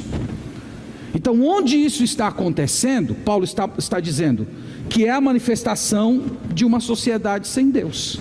[1.26, 4.46] Então, onde isso está acontecendo, Paulo está, está dizendo
[4.88, 6.24] que é a manifestação
[6.54, 8.20] de uma sociedade sem Deus,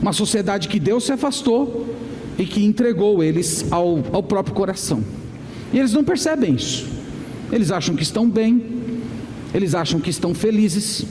[0.00, 1.92] uma sociedade que Deus se afastou
[2.38, 5.02] e que entregou eles ao, ao próprio coração.
[5.72, 6.86] E eles não percebem isso.
[7.50, 8.62] Eles acham que estão bem,
[9.52, 11.04] eles acham que estão felizes.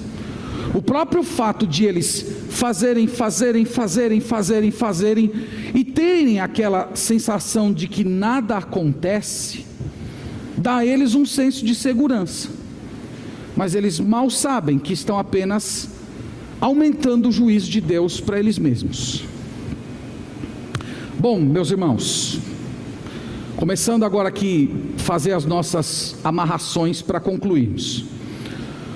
[0.73, 5.31] O próprio fato de eles fazerem, fazerem, fazerem, fazerem, fazerem
[5.75, 9.67] e terem aquela sensação de que nada acontece,
[10.59, 12.49] dá a eles um senso de segurança.
[13.55, 15.89] Mas eles mal sabem que estão apenas
[16.61, 19.23] aumentando o juízo de Deus para eles mesmos.
[21.19, 22.39] Bom, meus irmãos,
[23.59, 28.05] Começando agora aqui, fazer as nossas amarrações para concluirmos.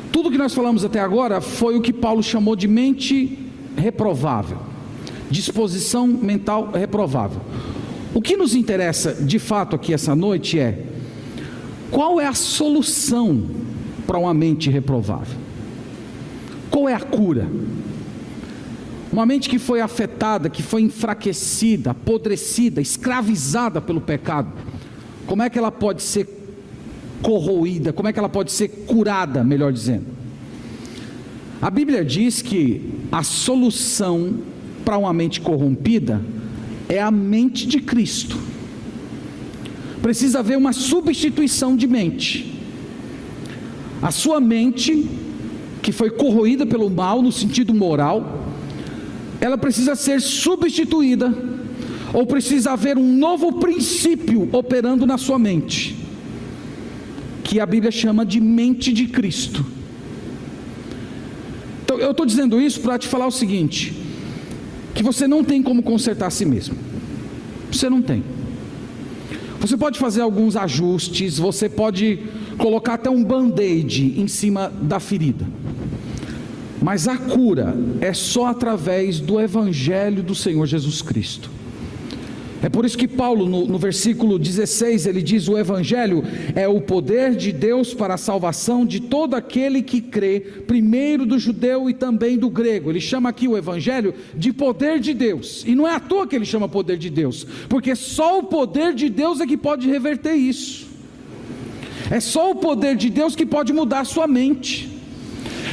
[0.09, 3.37] Tudo que nós falamos até agora foi o que Paulo chamou de mente
[3.75, 4.57] reprovável,
[5.29, 7.41] disposição mental reprovável.
[8.13, 10.81] O que nos interessa de fato aqui essa noite é
[11.93, 13.45] qual é a solução
[14.07, 15.37] para uma mente reprovável?
[16.71, 17.47] Qual é a cura?
[19.11, 24.51] Uma mente que foi afetada, que foi enfraquecida, apodrecida, escravizada pelo pecado,
[25.27, 26.27] como é que ela pode ser
[27.21, 27.93] corroída?
[27.93, 30.07] Como é que ela pode ser curada, melhor dizendo?
[31.61, 34.39] A Bíblia diz que a solução
[34.83, 36.19] para uma mente corrompida
[36.89, 38.37] é a mente de Cristo.
[40.03, 42.53] Precisa haver uma substituição de mente.
[44.01, 45.09] A sua mente,
[45.81, 48.43] que foi corroída pelo mal no sentido moral,
[49.39, 51.33] ela precisa ser substituída,
[52.13, 55.95] ou precisa haver um novo princípio operando na sua mente.
[57.45, 59.65] que a Bíblia chama de mente de Cristo.
[61.83, 63.93] Então, eu estou dizendo isso para te falar o seguinte:
[64.95, 66.75] que você não tem como consertar a si mesmo.
[67.71, 68.32] Você não tem.
[69.63, 72.19] Você pode fazer alguns ajustes, você pode
[72.57, 75.47] colocar até um band-aid em cima da ferida.
[76.81, 81.49] Mas a cura é só através do Evangelho do Senhor Jesus Cristo.
[82.63, 86.23] É por isso que Paulo, no, no, versículo 16, ele diz: O Evangelho
[86.55, 91.37] é o poder de Deus para a salvação de todo aquele que crê, primeiro do
[91.37, 92.89] judeu e também do grego.
[92.89, 96.37] Ele chama aqui o Evangelho de poder de Deus, e não é à toa que
[96.37, 100.33] ele chama poder de Deus, porque só o poder de Deus é que pode reverter
[100.33, 100.87] isso,
[102.09, 104.92] é só o poder de Deus que pode mudar a sua mente.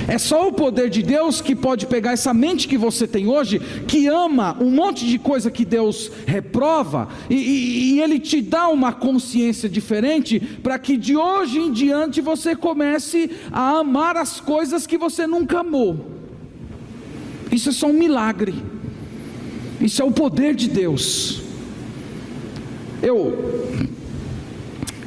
[0.09, 3.59] É só o poder de Deus que pode pegar essa mente que você tem hoje,
[3.87, 8.69] que ama um monte de coisa que Deus reprova, e, e, e Ele te dá
[8.69, 14.87] uma consciência diferente, para que de hoje em diante você comece a amar as coisas
[14.87, 16.11] que você nunca amou.
[17.53, 18.55] Isso é só um milagre,
[19.81, 21.43] isso é o poder de Deus.
[23.03, 23.81] Eu,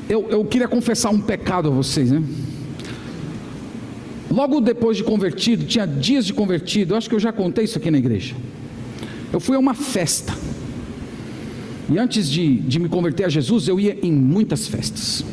[0.10, 2.24] eu, eu queria confessar um pecado a vocês, né?
[4.34, 7.78] Logo depois de convertido, tinha dias de convertido, eu acho que eu já contei isso
[7.78, 8.34] aqui na igreja.
[9.32, 10.34] Eu fui a uma festa.
[11.88, 15.24] E antes de, de me converter a Jesus, eu ia em muitas festas.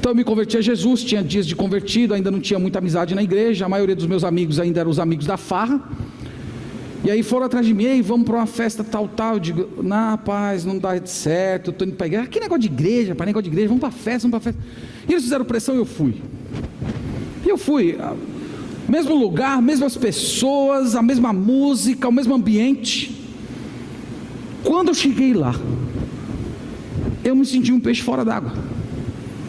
[0.00, 3.14] Então eu me converti a Jesus, tinha dias de convertido, ainda não tinha muita amizade
[3.14, 5.78] na igreja, a maioria dos meus amigos ainda eram os amigos da farra.
[7.04, 9.34] E aí foram atrás de mim, e vamos para uma festa tal, tal.
[9.34, 12.26] Eu digo, na paz, não dá certo, estou indo para a igreja.
[12.26, 14.54] Que negócio de igreja, para negócio de igreja, vamos para a festa, vamos para a
[14.54, 14.68] festa.
[15.06, 16.14] E eles fizeram pressão e eu fui.
[17.44, 17.98] E eu fui,
[18.88, 23.22] mesmo lugar, mesmas pessoas, a mesma música, o mesmo ambiente.
[24.64, 25.54] Quando eu cheguei lá,
[27.24, 28.52] eu me senti um peixe fora d'água.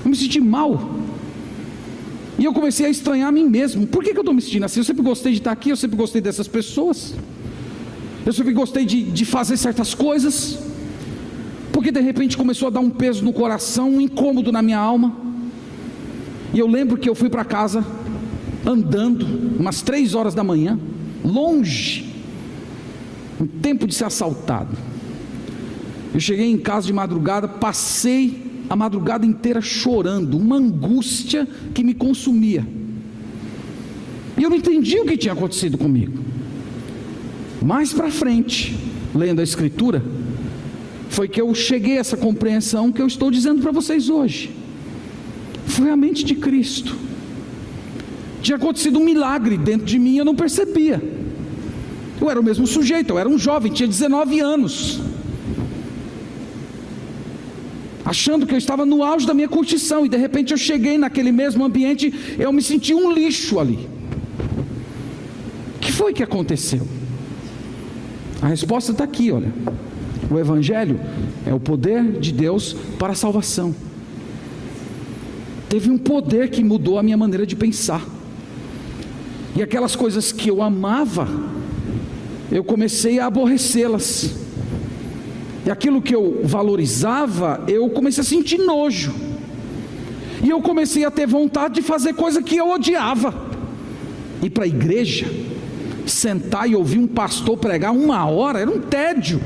[0.03, 0.91] Eu me senti mal.
[2.37, 3.85] E eu comecei a estranhar a mim mesmo.
[3.85, 4.79] Por que, que eu estou me sentindo assim?
[4.79, 7.13] Eu sempre gostei de estar aqui, eu sempre gostei dessas pessoas.
[8.25, 10.57] Eu sempre gostei de, de fazer certas coisas.
[11.71, 15.15] Porque de repente começou a dar um peso no coração, um incômodo na minha alma.
[16.53, 17.83] E eu lembro que eu fui para casa
[18.65, 19.25] andando,
[19.59, 20.79] umas três horas da manhã,
[21.25, 22.13] longe,
[23.41, 24.77] um tempo de ser assaltado.
[26.13, 31.95] Eu cheguei em casa de madrugada, passei a madrugada inteira chorando, uma angústia que me
[31.95, 32.65] consumia.
[34.37, 36.19] E eu não entendi o que tinha acontecido comigo.
[37.61, 38.77] Mais para frente,
[39.13, 40.03] lendo a Escritura,
[41.09, 44.62] foi que eu cheguei a essa compreensão que eu estou dizendo para vocês hoje
[45.65, 46.95] foi a mente de Cristo.
[48.41, 51.01] Tinha acontecido um milagre dentro de mim, eu não percebia.
[52.19, 54.99] Eu era o mesmo sujeito, eu era um jovem, tinha 19 anos.
[58.05, 61.31] Achando que eu estava no auge da minha curtição, e de repente eu cheguei naquele
[61.31, 63.87] mesmo ambiente, eu me senti um lixo ali.
[65.77, 66.85] O que foi que aconteceu?
[68.41, 69.53] A resposta está aqui, olha.
[70.29, 70.99] O Evangelho
[71.45, 73.73] é o poder de Deus para a salvação
[75.73, 78.05] teve um poder que mudou a minha maneira de pensar.
[79.55, 81.27] E aquelas coisas que eu amava,
[82.51, 84.35] eu comecei a aborrecê-las.
[85.65, 89.15] E aquilo que eu valorizava, eu comecei a sentir nojo.
[90.43, 93.33] E eu comecei a ter vontade de fazer coisa que eu odiava.
[94.43, 95.25] Ir para a igreja,
[96.05, 99.41] sentar e ouvir um pastor pregar uma hora, era um tédio.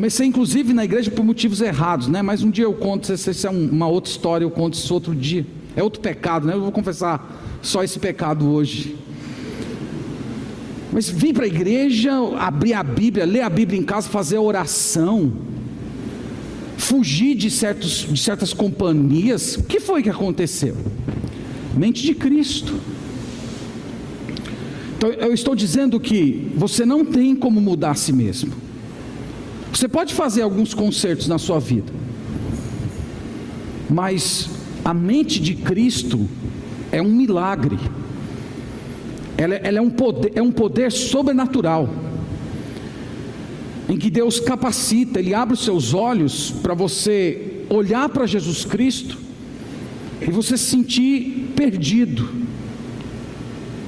[0.00, 2.22] Comecei inclusive na igreja por motivos errados, né?
[2.22, 5.46] Mas um dia eu conto, isso é uma outra história, eu conto isso outro dia.
[5.76, 6.54] É outro pecado, né?
[6.54, 8.96] Eu vou confessar só esse pecado hoje.
[10.90, 15.34] Mas vim para a igreja, abrir a Bíblia, ler a Bíblia em casa, fazer oração,
[16.78, 19.56] fugir de, certos, de certas companhias.
[19.56, 20.78] O que foi que aconteceu?
[21.76, 22.72] Mente de Cristo.
[24.96, 28.69] Então eu estou dizendo que você não tem como mudar a si mesmo.
[29.72, 31.92] Você pode fazer alguns concertos na sua vida,
[33.88, 34.50] mas
[34.84, 36.28] a mente de Cristo
[36.90, 37.78] é um milagre,
[39.36, 41.88] ela, ela é, um poder, é um poder sobrenatural,
[43.88, 49.18] em que Deus capacita, Ele abre os seus olhos para você olhar para Jesus Cristo
[50.20, 52.28] e você se sentir perdido,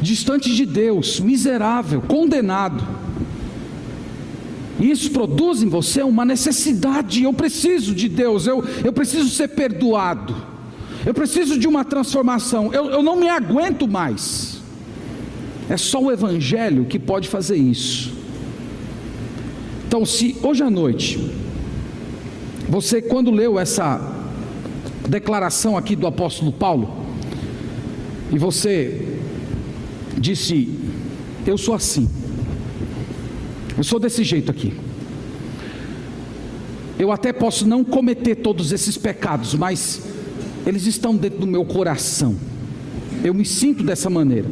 [0.01, 3.02] distante de Deus, miserável, condenado.
[4.83, 7.23] Isso produz em você uma necessidade.
[7.23, 10.35] Eu preciso de Deus, eu, eu preciso ser perdoado,
[11.07, 12.73] eu preciso de uma transformação.
[12.73, 14.61] Eu, eu não me aguento mais.
[15.71, 18.13] É só o Evangelho que pode fazer isso.
[19.87, 21.31] Então, se hoje à noite,
[22.69, 24.01] você, quando leu essa,
[25.09, 27.07] declaração aqui do apóstolo Paulo,
[28.33, 29.19] e você
[30.19, 30.77] disse:
[31.47, 32.09] Eu sou assim,
[33.77, 34.73] eu sou desse jeito aqui.
[36.99, 40.03] Eu até posso não cometer todos esses pecados, mas
[40.67, 42.37] eles estão dentro do meu coração.
[43.25, 44.49] Eu me sinto dessa maneira.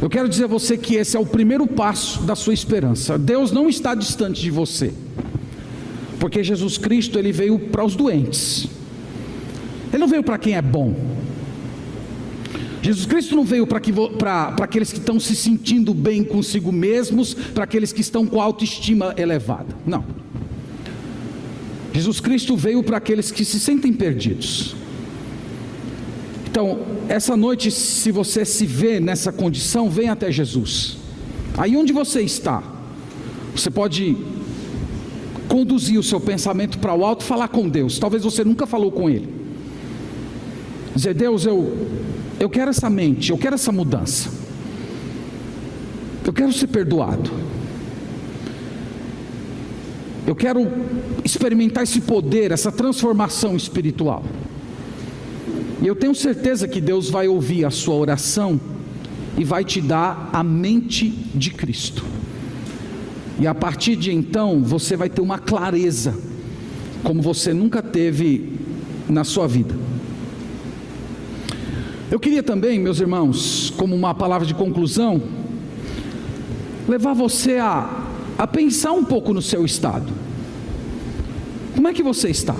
[0.00, 3.16] Eu quero dizer a você que esse é o primeiro passo da sua esperança.
[3.16, 4.92] Deus não está distante de você.
[6.20, 8.66] Porque Jesus Cristo ele veio para os doentes.
[9.90, 10.94] Ele não veio para quem é bom.
[12.86, 17.92] Jesus Cristo não veio para aqueles que estão se sentindo bem consigo mesmos, para aqueles
[17.92, 19.74] que estão com autoestima elevada.
[19.84, 20.04] Não.
[21.92, 24.76] Jesus Cristo veio para aqueles que se sentem perdidos.
[26.48, 26.78] Então,
[27.08, 30.96] essa noite, se você se vê nessa condição, vem até Jesus.
[31.58, 32.62] Aí onde você está,
[33.52, 34.16] você pode
[35.48, 37.98] conduzir o seu pensamento para o alto falar com Deus.
[37.98, 39.28] Talvez você nunca falou com Ele.
[40.94, 41.88] Dizer, Deus, eu,
[42.38, 44.30] eu quero essa mente, eu quero essa mudança.
[46.24, 47.30] Eu quero ser perdoado.
[50.26, 50.66] Eu quero
[51.24, 54.24] experimentar esse poder, essa transformação espiritual.
[55.80, 58.60] E eu tenho certeza que Deus vai ouvir a sua oração
[59.38, 62.04] e vai te dar a mente de Cristo.
[63.38, 66.18] E a partir de então, você vai ter uma clareza,
[67.04, 68.52] como você nunca teve
[69.08, 69.85] na sua vida.
[72.10, 75.20] Eu queria também, meus irmãos, como uma palavra de conclusão,
[76.88, 78.04] levar você a,
[78.38, 80.12] a pensar um pouco no seu estado.
[81.74, 82.54] Como é que você está?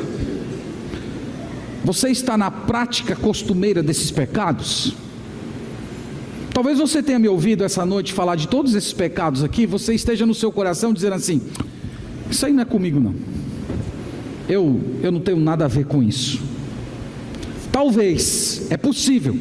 [1.84, 4.94] Você está na prática costumeira desses pecados?
[6.52, 10.26] Talvez você tenha me ouvido essa noite falar de todos esses pecados aqui, você esteja
[10.26, 11.40] no seu coração dizendo assim:
[12.28, 13.14] Isso aí não é comigo, não.
[14.48, 16.55] Eu, eu não tenho nada a ver com isso.
[17.76, 19.36] Talvez, é possível,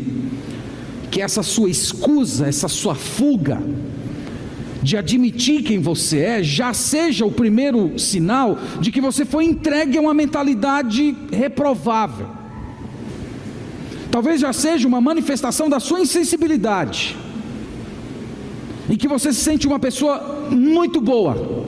[1.09, 3.63] que essa sua escusa, essa sua fuga,
[4.83, 9.97] de admitir quem você é, já seja o primeiro sinal de que você foi entregue
[9.97, 12.27] a uma mentalidade reprovável.
[14.11, 17.15] Talvez já seja uma manifestação da sua insensibilidade,
[18.89, 21.65] e que você se sente uma pessoa muito boa.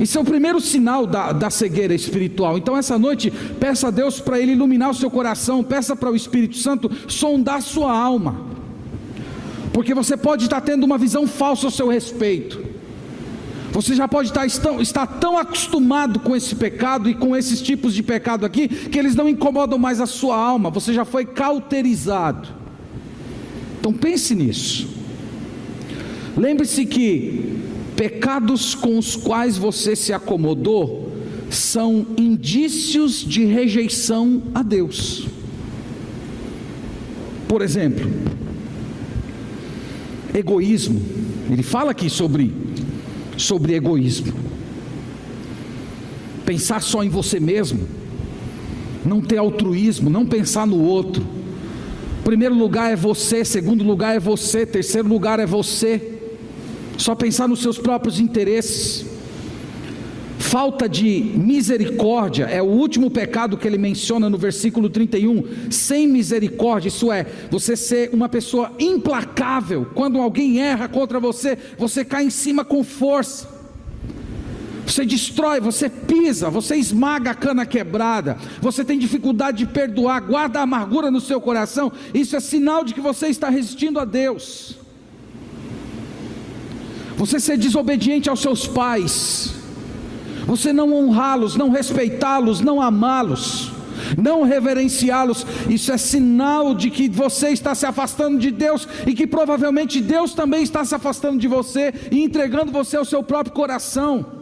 [0.00, 2.56] Isso é o primeiro sinal da, da cegueira espiritual.
[2.56, 6.16] Então, essa noite, peça a Deus para Ele iluminar o seu coração, peça para o
[6.16, 8.48] Espírito Santo sondar sua alma
[9.78, 12.60] porque você pode estar tendo uma visão falsa ao seu respeito.
[13.70, 18.02] Você já pode estar, estar tão acostumado com esse pecado e com esses tipos de
[18.02, 22.48] pecado aqui, que eles não incomodam mais a sua alma, você já foi cauterizado.
[23.78, 24.88] Então pense nisso.
[26.36, 27.60] Lembre-se que
[27.98, 31.10] pecados com os quais você se acomodou
[31.50, 35.26] são indícios de rejeição a Deus.
[37.48, 38.08] Por exemplo,
[40.32, 41.02] egoísmo.
[41.50, 42.54] Ele fala aqui sobre,
[43.36, 44.32] sobre egoísmo.
[46.46, 47.80] Pensar só em você mesmo,
[49.04, 51.26] não ter altruísmo, não pensar no outro.
[52.22, 56.17] Primeiro lugar é você, segundo lugar é você, terceiro lugar é você.
[56.98, 59.06] Só pensar nos seus próprios interesses.
[60.38, 65.70] Falta de misericórdia é o último pecado que ele menciona no versículo 31.
[65.70, 69.86] Sem misericórdia, isso é, você ser uma pessoa implacável.
[69.94, 73.58] Quando alguém erra contra você, você cai em cima com força.
[74.86, 80.60] Você destrói, você pisa, você esmaga a cana quebrada, você tem dificuldade de perdoar, guarda
[80.60, 81.92] a amargura no seu coração.
[82.14, 84.87] Isso é sinal de que você está resistindo a Deus.
[87.18, 89.52] Você ser desobediente aos seus pais,
[90.46, 93.72] você não honrá-los, não respeitá-los, não amá-los,
[94.16, 99.26] não reverenciá-los, isso é sinal de que você está se afastando de Deus e que
[99.26, 104.37] provavelmente Deus também está se afastando de você e entregando você ao seu próprio coração.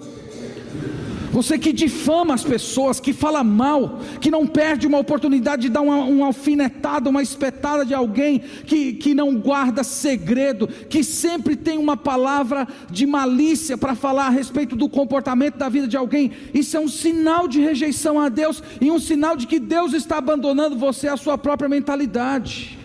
[1.37, 5.83] Você que difama as pessoas, que fala mal, que não perde uma oportunidade de dar
[5.83, 11.77] uma, uma alfinetada, uma espetada de alguém, que, que não guarda segredo, que sempre tem
[11.77, 16.75] uma palavra de malícia para falar a respeito do comportamento da vida de alguém, isso
[16.75, 20.75] é um sinal de rejeição a Deus e um sinal de que Deus está abandonando
[20.75, 22.79] você à sua própria mentalidade.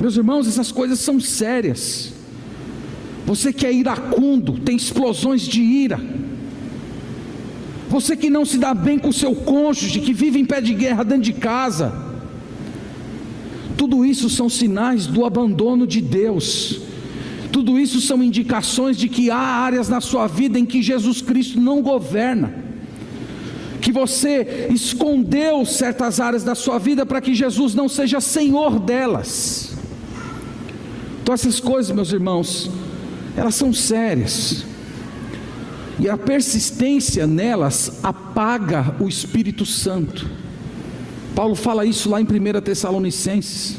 [0.00, 2.12] Meus irmãos, essas coisas são sérias.
[3.24, 6.00] Você que é iracundo, tem explosões de ira
[7.88, 11.04] você que não se dá bem com seu cônjuge, que vive em pé de guerra
[11.04, 11.92] dentro de casa.
[13.76, 16.80] Tudo isso são sinais do abandono de Deus.
[17.52, 21.60] Tudo isso são indicações de que há áreas na sua vida em que Jesus Cristo
[21.60, 22.64] não governa.
[23.80, 29.76] que você escondeu certas áreas da sua vida para que Jesus não seja senhor delas.
[31.22, 32.68] Então, essas coisas, meus irmãos,
[33.36, 34.64] elas são sérias.
[35.98, 40.28] E a persistência nelas apaga o Espírito Santo.
[41.34, 43.76] Paulo fala isso lá em 1 Tessalonicenses.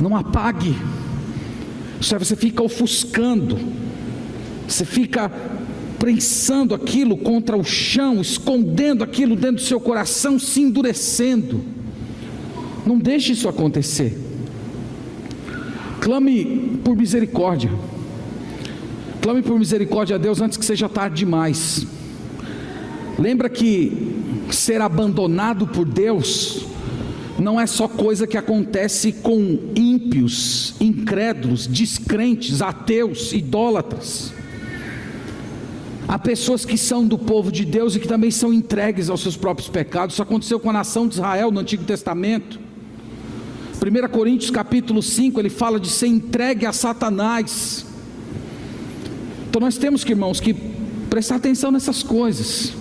[0.00, 0.74] Não apague.
[2.00, 3.58] Você fica ofuscando.
[4.66, 5.30] Você fica
[5.98, 11.62] prensando aquilo contra o chão, escondendo aquilo dentro do seu coração, se endurecendo.
[12.86, 14.18] Não deixe isso acontecer.
[16.00, 17.70] Clame por misericórdia.
[19.24, 21.86] Clame por misericórdia a Deus antes que seja tarde demais.
[23.18, 24.20] Lembra que
[24.50, 26.66] ser abandonado por Deus
[27.38, 34.34] não é só coisa que acontece com ímpios, incrédulos, descrentes, ateus, idólatras.
[36.06, 39.38] Há pessoas que são do povo de Deus e que também são entregues aos seus
[39.38, 40.16] próprios pecados.
[40.16, 42.60] Isso aconteceu com a nação de Israel no Antigo Testamento.
[43.82, 47.93] 1 Coríntios capítulo 5, ele fala de ser entregue a Satanás.
[49.54, 50.52] Então nós temos que, irmãos, que
[51.08, 52.72] prestar atenção nessas coisas.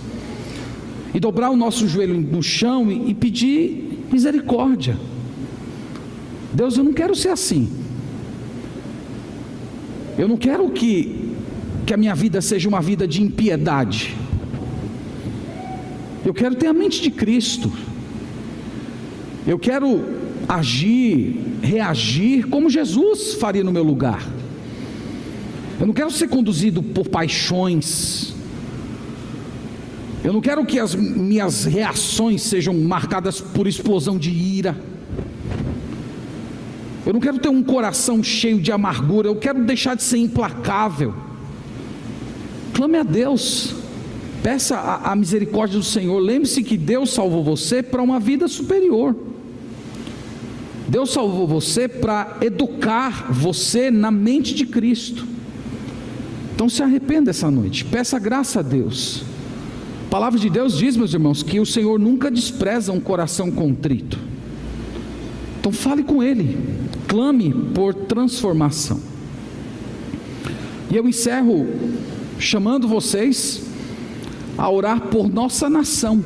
[1.14, 4.98] E dobrar o nosso joelho no chão e, e pedir misericórdia.
[6.52, 7.70] Deus, eu não quero ser assim.
[10.18, 11.36] Eu não quero que
[11.86, 14.16] que a minha vida seja uma vida de impiedade.
[16.26, 17.72] Eu quero ter a mente de Cristo.
[19.46, 20.04] Eu quero
[20.50, 24.28] agir, reagir como Jesus faria no meu lugar.
[25.80, 28.34] Eu não quero ser conduzido por paixões.
[30.24, 34.78] Eu não quero que as minhas reações sejam marcadas por explosão de ira.
[37.06, 39.28] Eu não quero ter um coração cheio de amargura.
[39.28, 41.14] Eu quero deixar de ser implacável.
[42.74, 43.76] Clame a Deus,
[44.42, 46.20] peça a, a misericórdia do Senhor.
[46.20, 49.16] Lembre-se que Deus salvou você para uma vida superior.
[50.88, 55.33] Deus salvou você para educar você na mente de Cristo.
[56.64, 59.26] Então se arrependa essa noite, peça graça a Deus.
[60.08, 64.18] A palavra de Deus diz, meus irmãos, que o Senhor nunca despreza um coração contrito.
[65.60, 66.58] Então fale com Ele,
[67.06, 68.98] clame por transformação.
[70.90, 71.68] E eu encerro
[72.40, 73.62] chamando vocês
[74.58, 76.24] a orar por nossa nação.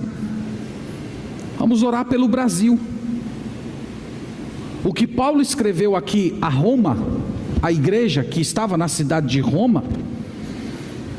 [1.57, 2.79] Vamos orar pelo Brasil.
[4.83, 6.95] O que Paulo escreveu aqui a Roma,
[7.59, 9.83] a igreja que estava na cidade de Roma,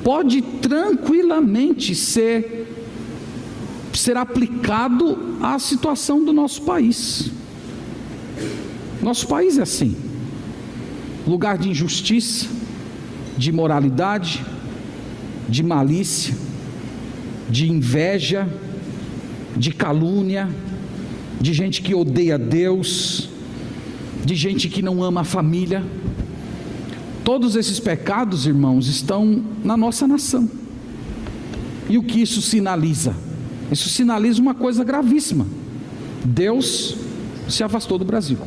[0.08, 2.66] pode tranquilamente ser
[3.92, 7.30] ser aplicado à situação do nosso país.
[9.02, 9.94] Nosso país é assim.
[11.26, 12.46] Lugar de injustiça,
[13.36, 14.42] de imoralidade,
[15.46, 16.34] de malícia,
[17.50, 18.48] de inveja,
[19.54, 20.48] de calúnia,
[21.38, 23.28] de gente que odeia Deus,
[24.24, 25.84] de gente que não ama a família.
[27.22, 30.48] Todos esses pecados, irmãos, estão na nossa nação.
[31.88, 33.14] E o que isso sinaliza?
[33.70, 35.46] Isso sinaliza uma coisa gravíssima.
[36.24, 36.96] Deus
[37.48, 38.38] se afastou do Brasil.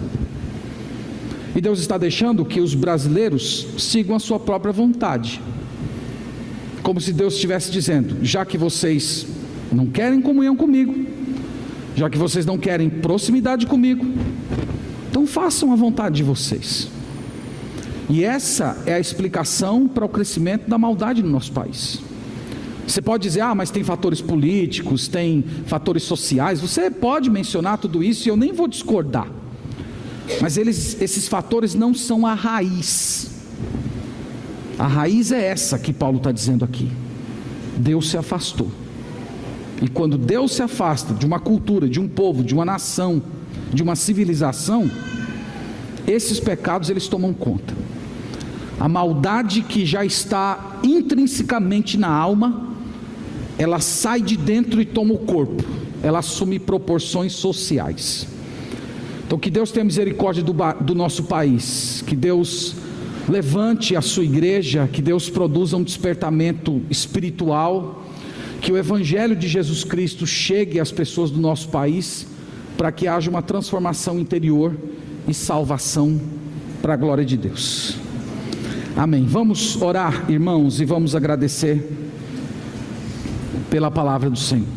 [1.55, 5.41] E Deus está deixando que os brasileiros sigam a sua própria vontade
[6.82, 9.26] como se Deus estivesse dizendo: já que vocês
[9.72, 10.93] não querem comunhão comigo,
[11.95, 14.05] já que vocês não querem proximidade comigo,
[15.09, 16.89] então façam a vontade de vocês.
[18.09, 21.99] E essa é a explicação para o crescimento da maldade no nosso país.
[22.87, 26.59] Você pode dizer, ah, mas tem fatores políticos, tem fatores sociais.
[26.59, 29.27] Você pode mencionar tudo isso e eu nem vou discordar.
[30.41, 33.31] Mas eles, esses fatores não são a raiz
[34.81, 36.89] a raiz é essa que Paulo está dizendo aqui.
[37.77, 38.71] Deus se afastou.
[39.79, 43.21] E quando Deus se afasta de uma cultura, de um povo, de uma nação,
[43.71, 44.89] de uma civilização,
[46.07, 47.75] esses pecados eles tomam conta.
[48.82, 52.69] A maldade que já está intrinsecamente na alma,
[53.55, 55.63] ela sai de dentro e toma o corpo.
[56.01, 58.27] Ela assume proporções sociais.
[59.23, 62.75] Então que Deus tenha misericórdia do, do nosso país, que Deus
[63.29, 68.03] Levante a sua igreja, que Deus produza um despertamento espiritual,
[68.59, 72.27] que o Evangelho de Jesus Cristo chegue às pessoas do nosso país,
[72.77, 74.75] para que haja uma transformação interior
[75.27, 76.19] e salvação
[76.82, 78.00] para a glória de Deus.
[78.95, 79.25] Amém.
[79.25, 81.89] Vamos orar, irmãos, e vamos agradecer
[83.69, 84.67] pela palavra do Senhor.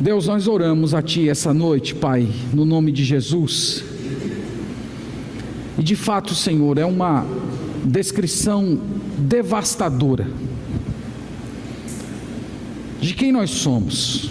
[0.00, 3.84] Deus, nós oramos a Ti essa noite, Pai, no nome de Jesus.
[5.78, 7.24] E de fato, Senhor, é uma,
[7.84, 8.78] descrição
[9.18, 10.28] devastadora
[13.00, 14.30] de quem nós somos.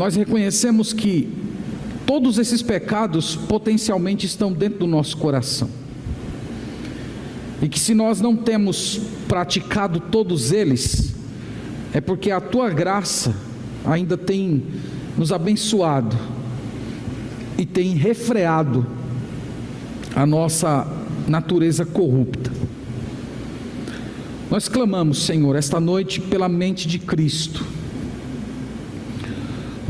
[0.00, 1.28] Nós reconhecemos que
[2.06, 5.68] todos esses pecados potencialmente estão dentro do nosso coração.
[7.60, 8.98] E que se nós não temos
[9.28, 11.14] praticado todos eles,
[11.92, 13.36] é porque a tua graça
[13.84, 14.62] ainda tem
[15.18, 16.16] nos abençoado
[17.58, 18.86] e tem refreado
[20.16, 20.90] a nossa
[21.28, 22.50] natureza corrupta.
[24.50, 27.79] Nós clamamos, Senhor, esta noite pela mente de Cristo.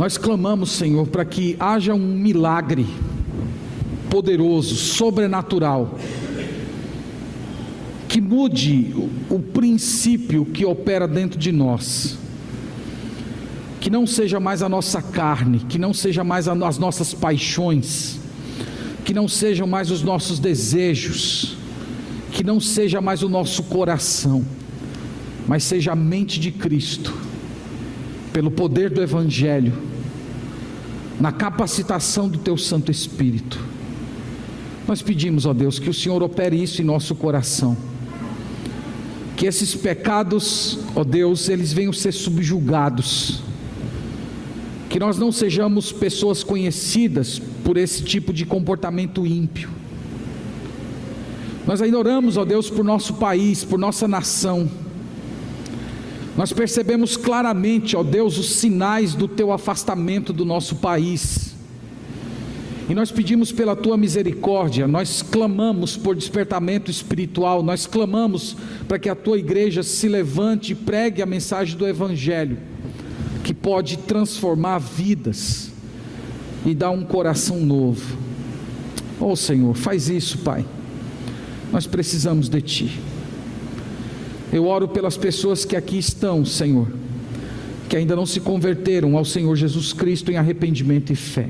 [0.00, 2.86] Nós clamamos, Senhor, para que haja um milagre
[4.08, 5.98] poderoso, sobrenatural,
[8.08, 8.94] que mude
[9.28, 12.16] o, princípio que opera dentro de nós.
[13.78, 18.18] Que não seja mais a nossa carne, que não seja mais as nossas paixões,
[19.04, 21.58] que não sejam mais os nossos desejos,
[22.32, 24.46] que não seja mais o nosso coração,
[25.46, 27.14] mas seja a mente de Cristo,
[28.32, 29.89] pelo poder do Evangelho,
[31.20, 33.60] na capacitação do Teu Santo Espírito.
[34.88, 37.76] Nós pedimos, ó Deus, que o Senhor opere isso em nosso coração,
[39.36, 43.42] que esses pecados, ó Deus, eles venham ser subjugados,
[44.88, 49.70] que nós não sejamos pessoas conhecidas por esse tipo de comportamento ímpio,
[51.66, 54.68] nós ainda oramos, ó Deus, por nosso país, por nossa nação.
[56.40, 61.54] Nós percebemos claramente, ó Deus, os sinais do teu afastamento do nosso país.
[62.88, 68.56] E nós pedimos pela tua misericórdia, nós clamamos por despertamento espiritual, nós clamamos
[68.88, 72.56] para que a tua igreja se levante e pregue a mensagem do Evangelho,
[73.44, 75.70] que pode transformar vidas
[76.64, 78.16] e dar um coração novo.
[79.20, 80.64] Oh Senhor, faz isso, Pai.
[81.70, 83.09] Nós precisamos de Ti.
[84.52, 86.88] Eu oro pelas pessoas que aqui estão, Senhor,
[87.88, 91.48] que ainda não se converteram ao Senhor Jesus Cristo em arrependimento e fé.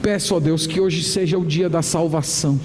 [0.00, 2.60] Peço a Deus que hoje seja o dia da salvação,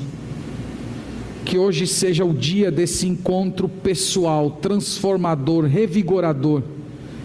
[1.44, 6.62] que hoje seja o dia desse encontro pessoal, transformador, revigorador,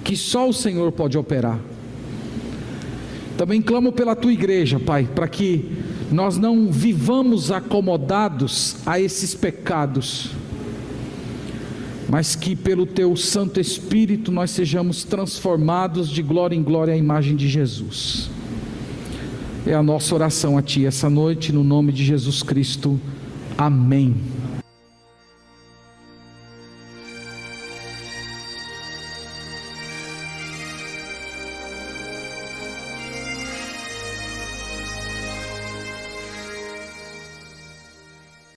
[0.02, 1.60] que só o Senhor pode operar.
[3.36, 5.70] Também clamo pela tua igreja, Pai, para que
[6.10, 10.30] nós não vivamos acomodados a esses pecados,
[12.08, 17.34] mas que pelo teu Santo Espírito nós sejamos transformados de glória em glória à imagem
[17.36, 18.30] de Jesus.
[19.66, 23.00] É a nossa oração a Ti essa noite, no nome de Jesus Cristo.
[23.58, 24.35] Amém.